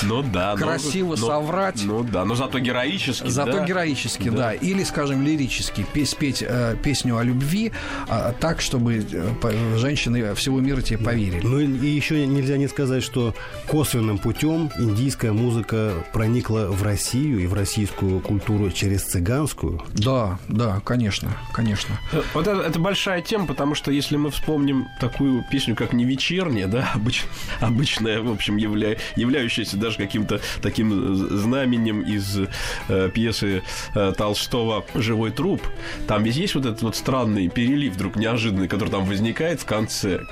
Ну 0.03 0.23
да. 0.23 0.57
Красиво 0.57 1.17
соврать. 1.17 1.83
Ну 1.85 2.03
да, 2.03 2.25
но 2.25 2.35
зато 2.35 2.59
героически. 2.59 3.29
Зато 3.29 3.65
героически, 3.65 4.31
да. 4.31 4.53
Или, 4.53 4.85
скажем, 4.85 5.25
лирически, 5.25 5.87
спеть 6.05 6.45
э, 6.47 6.77
песню 6.83 7.17
о 7.17 7.23
любви 7.23 7.73
а, 8.09 8.33
так, 8.33 8.61
чтобы 8.61 9.05
э, 9.11 9.77
женщины 9.77 10.35
всего 10.35 10.61
мира 10.61 10.81
тебе 10.81 10.99
поверили. 10.99 11.41
Ну 11.43 11.61
и 11.61 11.87
еще 11.89 12.27
нельзя 12.27 12.57
не 12.57 12.69
сказать, 12.69 13.03
что 13.03 13.35
косвенным 13.67 14.19
путем 14.19 14.71
индийская 14.79 15.33
музыка 15.33 15.93
проникла 16.13 16.67
в 16.69 16.83
Россию 16.83 17.41
и 17.41 17.47
в 17.47 17.55
российскую 17.55 18.21
культуру 18.21 18.71
через 18.71 19.05
цыган 19.05 19.38
американскую. 19.39 19.83
Да, 19.95 20.39
да, 20.49 20.81
конечно, 20.85 21.37
конечно. 21.53 21.99
Вот 22.35 22.47
это, 22.47 22.61
это 22.61 22.79
большая 22.79 23.23
тема, 23.23 23.47
потому 23.47 23.75
что 23.75 23.91
если 23.91 24.17
мы 24.17 24.31
вспомним 24.31 24.89
такую 25.01 25.45
песню, 25.51 25.77
как 25.77 25.93
«Не 25.93 26.05
вечерняя», 26.05 26.67
да, 26.67 26.91
обыч, 26.95 27.25
обычная, 27.61 28.21
в 28.21 28.31
общем, 28.31 28.57
явля, 28.57 28.97
являющаяся 29.17 29.77
даже 29.77 29.97
каким-то 29.97 30.41
таким 30.63 31.15
знаменем 31.15 32.03
из 32.03 32.41
э, 32.89 33.11
пьесы 33.15 33.63
э, 33.95 34.13
Толстого 34.17 34.85
«Живой 34.95 35.31
труп», 35.31 35.63
там 36.07 36.25
ведь 36.25 36.37
есть 36.37 36.55
вот 36.55 36.67
этот 36.67 36.83
вот 36.83 36.97
странный 36.97 37.49
перелив 37.49 37.95
вдруг 37.95 38.17
неожиданный, 38.17 38.69
который 38.69 38.91
там 38.91 39.05
возникает 39.05 39.61
в 39.61 39.65
конце. 39.65 40.23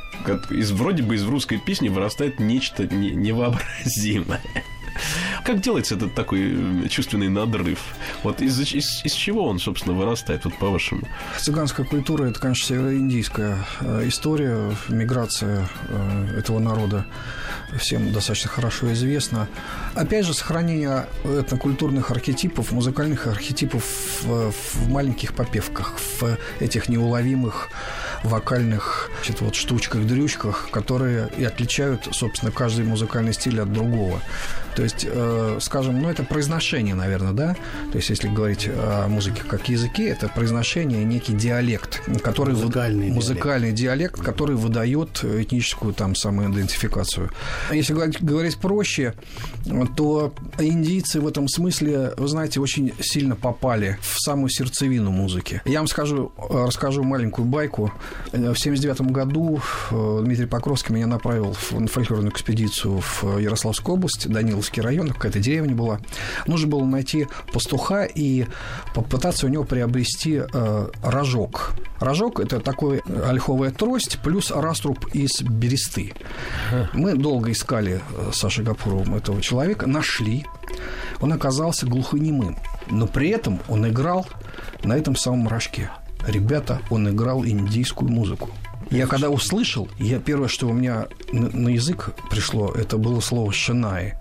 Из, 0.51 0.73
вроде 0.73 1.03
бы 1.03 1.15
из 1.15 1.25
русской 1.25 1.59
песни 1.59 1.89
вырастает 1.89 2.41
нечто 2.41 2.87
не, 2.87 3.11
невообразимое. 3.11 4.41
Как 5.45 5.61
делается 5.61 5.95
этот 5.95 6.15
такой 6.15 6.89
чувственный 6.89 7.29
надрыв? 7.29 7.81
Вот 8.23 8.43
из, 8.43 8.59
из, 8.61 9.05
из 9.05 9.13
чего 9.13 9.47
он, 9.47 9.59
собственно, 9.59 9.97
вырастает, 9.97 10.45
вот 10.45 10.59
по-вашему? 10.59 11.03
Цыганская 11.39 11.87
культура– 11.87 12.25
это, 12.27 12.41
конечно, 12.41 12.67
североиндийская 12.67 13.59
э, 13.81 14.09
история, 14.09 14.73
миграция 14.89 15.69
э, 15.89 16.39
этого 16.39 16.59
народа 16.59 17.07
всем 17.79 18.13
достаточно 18.13 18.51
хорошо 18.51 18.93
известна. 18.93 19.49
Опять 19.95 20.27
же, 20.27 20.35
сохранение 20.35 21.07
этнокультурных 21.25 22.11
архетипов, 22.11 22.73
музыкальных 22.73 23.27
архетипов 23.27 23.85
в, 24.23 24.51
в 24.53 24.89
маленьких 24.89 25.35
попевках, 25.35 25.99
в 26.21 26.39
этих 26.61 26.89
неуловимых 26.89 27.69
вокальных 28.23 29.11
значит, 29.17 29.41
вот, 29.41 29.55
штучках-дрючках, 29.55 30.69
которые 30.71 31.29
и 31.37 31.45
отличают, 31.45 32.09
собственно, 32.13 32.53
каждый 32.53 32.85
музыкальный 32.85 33.33
стиль 33.33 33.61
от 33.61 33.73
другого. 33.73 34.21
То 34.77 34.83
есть, 34.83 35.07
э, 35.09 35.59
скажем, 35.61 36.01
ну, 36.01 36.09
это 36.09 36.23
произношение, 36.23 36.95
наверное, 36.95 37.33
да? 37.33 37.57
То 37.91 37.99
есть, 37.99 38.11
если 38.11 38.29
говорить 38.29 38.69
о 38.69 39.09
музыке 39.09 39.43
как 39.49 39.69
языке, 39.69 40.09
это 40.09 40.29
произношение, 40.29 41.03
некий 41.05 41.33
диалект, 41.33 42.03
который... 42.23 42.55
Музыкальный, 42.55 43.11
в... 43.11 43.15
музыкальный 43.15 43.73
диалект. 43.73 43.97
диалект, 43.97 44.21
который 44.21 44.57
выдает 44.57 45.25
этническую 45.25 45.95
там 45.95 46.15
самоидентификацию. 46.15 47.31
Если 47.73 47.95
говорить 47.95 48.59
проще, 48.59 49.15
то 49.97 50.35
индийцы 50.59 51.21
в 51.21 51.27
этом 51.27 51.49
смысле, 51.49 52.13
вы 52.17 52.29
знаете, 52.29 52.61
очень 52.61 52.93
сильно 53.01 53.37
попали 53.37 53.99
в 54.03 54.21
самую 54.21 54.51
сердцевину 54.51 55.11
музыки. 55.11 55.63
Я 55.65 55.79
вам 55.79 55.89
скажу, 55.89 56.33
расскажу 56.51 57.03
маленькую 57.03 57.47
байку. 57.47 57.93
В 58.33 58.57
79 58.57 59.01
году 59.13 59.61
э, 59.91 60.21
Дмитрий 60.25 60.47
Покровский 60.47 60.95
меня 60.95 61.07
направил 61.07 61.55
в 61.55 61.87
фольклорную 61.87 62.33
экспедицию 62.33 63.01
в 63.01 63.39
Ярославскую 63.39 63.95
область, 63.95 64.29
Данил 64.29 64.61
Кировский 64.67 64.83
район, 64.83 65.09
какая-то 65.09 65.39
деревня 65.39 65.75
была. 65.75 66.01
Нужно 66.47 66.69
было 66.69 66.85
найти 66.85 67.27
пастуха 67.53 68.05
и 68.05 68.47
попытаться 68.95 69.47
у 69.47 69.49
него 69.49 69.65
приобрести 69.65 70.41
э, 70.41 70.89
рожок. 71.03 71.75
Рожок– 72.01 72.41
это 72.41 72.61
такой 72.61 73.01
ольховая 73.01 73.71
трость 73.71 74.19
плюс 74.23 74.51
раструб 74.51 75.07
из 75.15 75.41
бересты. 75.43 76.15
Мы 76.93 77.15
долго 77.15 77.53
искали 77.53 78.01
э, 78.01 78.31
с 78.33 78.39
Сашей 78.39 78.65
Гапуровым 78.65 79.15
этого 79.15 79.41
человека, 79.41 79.87
нашли. 79.87 80.47
Он 81.21 81.33
оказался 81.33 81.87
глухонемым, 81.87 82.59
но 82.89 83.07
при 83.07 83.31
этом 83.31 83.61
он 83.69 83.89
играл 83.89 84.27
на 84.83 84.95
этом 84.95 85.17
самом 85.17 85.49
рожке. 85.49 85.91
Ребята, 86.27 86.81
он 86.91 87.09
играл 87.09 87.45
индийскую 87.45 88.11
музыку. 88.11 88.51
Я 88.91 89.07
когда 89.07 89.31
услышал, 89.31 89.89
я 89.99 90.19
первое, 90.21 90.49
что 90.49 90.69
у 90.69 90.73
меня 90.73 91.07
на, 91.33 91.51
на 91.51 91.69
язык 91.69 92.15
пришло, 92.31 92.71
это 92.71 92.99
было 92.99 93.21
слово 93.21 93.53
«шинай». 93.53 94.15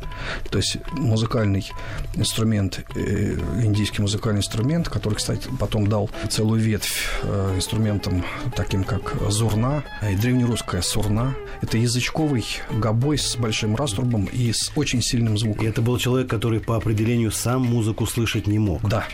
То 0.50 0.58
есть 0.58 0.78
музыкальный 0.94 1.70
инструмент, 2.16 2.84
э, 2.96 3.38
индийский 3.62 4.02
музыкальный 4.02 4.40
инструмент, 4.40 4.90
который, 4.90 5.16
кстати, 5.16 5.48
потом 5.60 5.88
дал 5.88 6.10
целую 6.30 6.62
ветвь 6.62 7.08
э, 7.24 7.54
инструментам, 7.56 8.24
таким 8.56 8.84
как 8.84 9.16
зурна 9.30 9.84
и 10.10 10.16
древнерусская 10.16 10.82
сурна. 10.82 11.36
Это 11.62 11.78
язычковый 11.78 12.46
гобой 12.72 13.18
с 13.18 13.36
большим 13.36 13.76
раструбом 13.76 14.26
и 14.26 14.52
с 14.52 14.72
очень 14.76 15.02
сильным 15.02 15.38
звуком. 15.38 15.66
И 15.66 15.70
это 15.70 15.82
был 15.82 15.98
человек, 15.98 16.30
который 16.30 16.60
по 16.60 16.76
определению 16.76 17.32
сам 17.32 17.62
музыку 17.62 18.06
слышать 18.08 18.48
не 18.48 18.60
мог. 18.60 18.82
Да, 18.88 19.06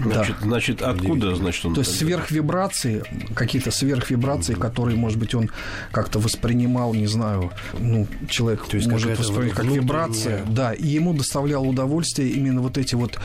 Значит, 0.00 0.36
да. 0.40 0.46
значит 0.46 0.82
откуда, 0.82 1.34
значит, 1.34 1.66
он... 1.66 1.74
То 1.74 1.80
есть 1.80 1.96
сверхвибрации, 1.96 3.02
какие-то 3.34 3.70
сверхвибрации, 3.70 4.54
mm-hmm. 4.54 4.60
которые, 4.60 4.96
может 4.96 5.18
быть, 5.18 5.34
он 5.34 5.50
как-то 5.90 6.18
воспринимал, 6.18 6.94
не 6.94 7.06
знаю, 7.06 7.52
ну, 7.78 8.06
человек 8.28 8.66
То 8.66 8.76
есть 8.76 8.88
может 8.88 9.18
воспринимать 9.18 9.54
как 9.54 9.64
вибрация, 9.66 10.44
да, 10.46 10.72
и 10.72 10.86
ему 10.86 11.14
доставлял 11.14 11.66
удовольствие 11.66 12.30
именно 12.30 12.60
вот 12.60 12.78
эти 12.78 12.94
вот 12.94 13.18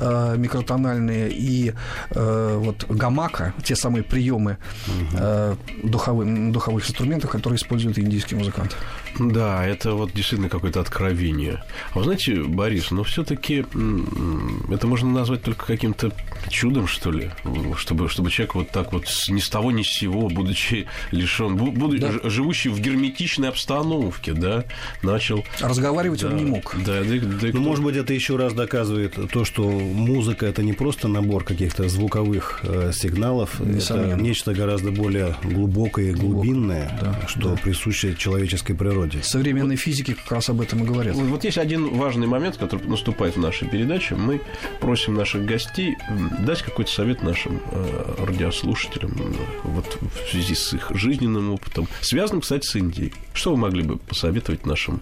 э, 0.00 0.34
микротональные 0.36 1.30
и 1.30 1.72
э, 2.10 2.56
вот 2.58 2.84
гамака, 2.88 3.54
те 3.64 3.76
самые 3.76 4.02
приемы 4.02 4.58
mm-hmm. 4.86 5.16
э, 5.18 5.56
духовых, 5.84 6.52
духовых 6.52 6.88
инструментов, 6.88 7.30
которые 7.30 7.56
используют 7.56 7.98
индийские 7.98 8.38
музыканты. 8.38 8.76
Да, 9.18 9.66
это 9.66 9.94
вот 9.94 10.12
действительно 10.12 10.48
какое-то 10.48 10.80
откровение. 10.80 11.62
А 11.92 11.98
вы 11.98 12.04
знаете, 12.04 12.42
Борис, 12.42 12.90
ну 12.90 13.02
все-таки 13.02 13.64
это 14.70 14.86
можно 14.86 15.10
назвать 15.10 15.42
только 15.42 15.66
каким-то 15.66 16.12
чудом, 16.48 16.86
что 16.86 17.10
ли, 17.10 17.30
чтобы, 17.76 18.08
чтобы 18.08 18.30
человек 18.30 18.54
вот 18.54 18.70
так 18.70 18.92
вот 18.92 19.06
ни 19.28 19.40
с 19.40 19.48
того 19.48 19.70
ни 19.72 19.82
с 19.82 19.88
сего, 19.88 20.28
будучи 20.28 20.86
лишен, 21.10 21.56
будучи 21.56 22.00
да. 22.00 22.30
живущий 22.30 22.68
в 22.68 22.80
герметичной 22.80 23.48
обстановке, 23.48 24.32
да, 24.32 24.64
начал... 25.02 25.44
Разговаривать 25.60 26.22
да, 26.22 26.28
он 26.28 26.36
не 26.36 26.44
мог. 26.44 26.74
Да, 26.84 27.02
да, 27.02 27.14
да, 27.20 27.48
ну, 27.52 27.60
может 27.60 27.84
быть, 27.84 27.96
это 27.96 28.12
еще 28.14 28.36
раз 28.36 28.52
доказывает 28.52 29.18
то, 29.32 29.44
что 29.44 29.68
музыка 29.68 30.46
это 30.46 30.62
не 30.62 30.72
просто 30.72 31.08
набор 31.08 31.44
каких-то 31.44 31.88
звуковых 31.88 32.60
э, 32.62 32.92
сигналов, 32.94 33.60
Несомненно. 33.60 34.12
это 34.12 34.22
нечто 34.22 34.54
гораздо 34.54 34.90
более 34.90 35.36
глубокое 35.42 36.10
и 36.10 36.12
глубинное, 36.12 36.98
да, 37.00 37.20
что 37.26 37.50
да. 37.50 37.56
присуще 37.56 38.14
человеческой 38.14 38.74
природе. 38.74 38.99
Современные 39.22 39.76
вот, 39.76 39.82
физики 39.82 40.14
как 40.14 40.30
раз 40.32 40.48
об 40.48 40.60
этом 40.60 40.82
и 40.82 40.86
говорят. 40.86 41.14
Вот, 41.14 41.26
вот 41.26 41.44
есть 41.44 41.58
один 41.58 41.96
важный 41.96 42.26
момент, 42.26 42.56
который 42.56 42.86
наступает 42.86 43.36
в 43.36 43.40
нашей 43.40 43.68
передаче. 43.68 44.14
Мы 44.14 44.40
просим 44.80 45.14
наших 45.14 45.44
гостей 45.44 45.96
дать 46.40 46.62
какой-то 46.62 46.90
совет 46.90 47.22
нашим 47.22 47.60
э, 47.70 48.14
радиослушателям 48.26 49.12
вот, 49.64 49.98
в 50.00 50.30
связи 50.30 50.54
с 50.54 50.72
их 50.72 50.90
жизненным 50.94 51.52
опытом, 51.52 51.88
связанным, 52.00 52.42
кстати, 52.42 52.66
с 52.66 52.76
Индией. 52.76 53.12
Что 53.32 53.52
вы 53.52 53.56
могли 53.56 53.82
бы 53.82 53.96
посоветовать 53.96 54.66
нашим 54.66 55.00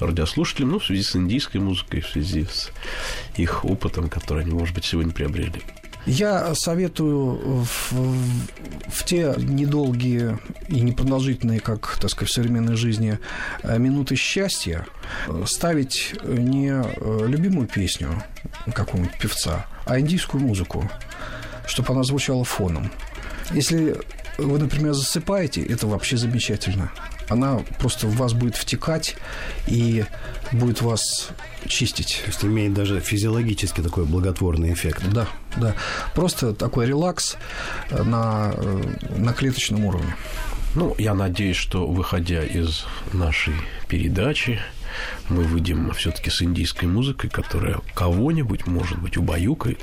радиослушателям, 0.00 0.70
ну, 0.72 0.78
в 0.78 0.84
связи 0.84 1.02
с 1.02 1.16
индийской 1.16 1.60
музыкой, 1.60 2.00
в 2.00 2.08
связи 2.08 2.44
с 2.44 2.70
их 3.36 3.64
опытом, 3.64 4.08
который 4.08 4.44
они, 4.44 4.52
может 4.52 4.74
быть, 4.74 4.84
сегодня 4.84 5.12
приобрели? 5.12 5.62
Я 6.06 6.54
советую 6.54 7.64
в, 7.64 7.92
в 7.92 9.04
те 9.04 9.34
недолгие 9.36 10.38
и 10.68 10.80
непродолжительные, 10.80 11.58
как, 11.58 11.98
так 12.00 12.10
сказать, 12.10 12.30
в 12.30 12.34
современной 12.34 12.76
жизни, 12.76 13.18
э, 13.64 13.76
минуты 13.78 14.14
счастья 14.14 14.86
ставить 15.46 16.14
не 16.22 16.70
э, 16.70 17.26
любимую 17.26 17.66
песню 17.66 18.22
какого-нибудь 18.72 19.18
певца, 19.18 19.66
а 19.84 19.98
индийскую 19.98 20.40
музыку, 20.42 20.88
чтобы 21.66 21.92
она 21.92 22.04
звучала 22.04 22.44
фоном. 22.44 22.92
Если 23.50 23.96
вы, 24.38 24.58
например, 24.58 24.92
засыпаете, 24.92 25.62
это 25.62 25.86
вообще 25.86 26.16
замечательно. 26.16 26.92
Она 27.28 27.60
просто 27.78 28.06
в 28.06 28.16
вас 28.16 28.32
будет 28.32 28.56
втекать 28.56 29.16
и 29.66 30.04
будет 30.52 30.82
вас 30.82 31.30
чистить. 31.66 32.20
То 32.24 32.30
есть 32.30 32.44
имеет 32.44 32.74
даже 32.74 33.00
физиологически 33.00 33.80
такой 33.80 34.04
благотворный 34.04 34.72
эффект. 34.72 35.02
Да, 35.10 35.26
да. 35.56 35.74
Просто 36.14 36.54
такой 36.54 36.86
релакс 36.86 37.36
на, 37.90 38.52
на 39.16 39.32
клеточном 39.32 39.84
уровне. 39.84 40.14
Ну, 40.76 40.94
я 40.98 41.14
надеюсь, 41.14 41.56
что 41.56 41.86
выходя 41.86 42.44
из 42.44 42.84
нашей 43.12 43.54
передачи, 43.88 44.60
мы 45.28 45.42
выйдем 45.42 45.92
все-таки 45.92 46.30
с 46.30 46.42
индийской 46.42 46.88
музыкой, 46.88 47.30
которая 47.30 47.80
кого-нибудь, 47.94 48.66
может 48.66 48.98
быть, 48.98 49.16
убаюкает, 49.16 49.80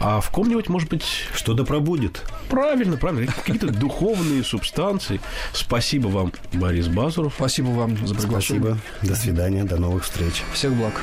а 0.00 0.20
в 0.20 0.30
ком-нибудь, 0.30 0.68
может 0.68 0.88
быть... 0.88 1.04
Что-то 1.34 1.64
пробудет. 1.64 2.22
Правильно, 2.48 2.96
правильно. 2.96 3.32
Какие-то 3.32 3.68
духовные 3.68 4.42
субстанции. 4.44 5.20
Спасибо 5.52 6.08
вам, 6.08 6.32
Борис 6.52 6.88
Базаров. 6.88 7.34
Спасибо 7.36 7.68
вам 7.68 8.06
за 8.06 8.14
приглашение. 8.14 8.76
Спасибо. 8.98 9.14
До 9.14 9.14
свидания, 9.14 9.64
до 9.64 9.76
новых 9.76 10.04
встреч. 10.04 10.42
Всех 10.52 10.72
благ. 10.74 11.02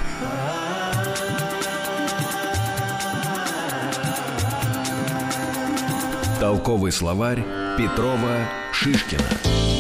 Толковый 6.39 6.91
словарь 6.91 7.43
Петрова 7.78 8.50
Шишкина. 8.74 9.71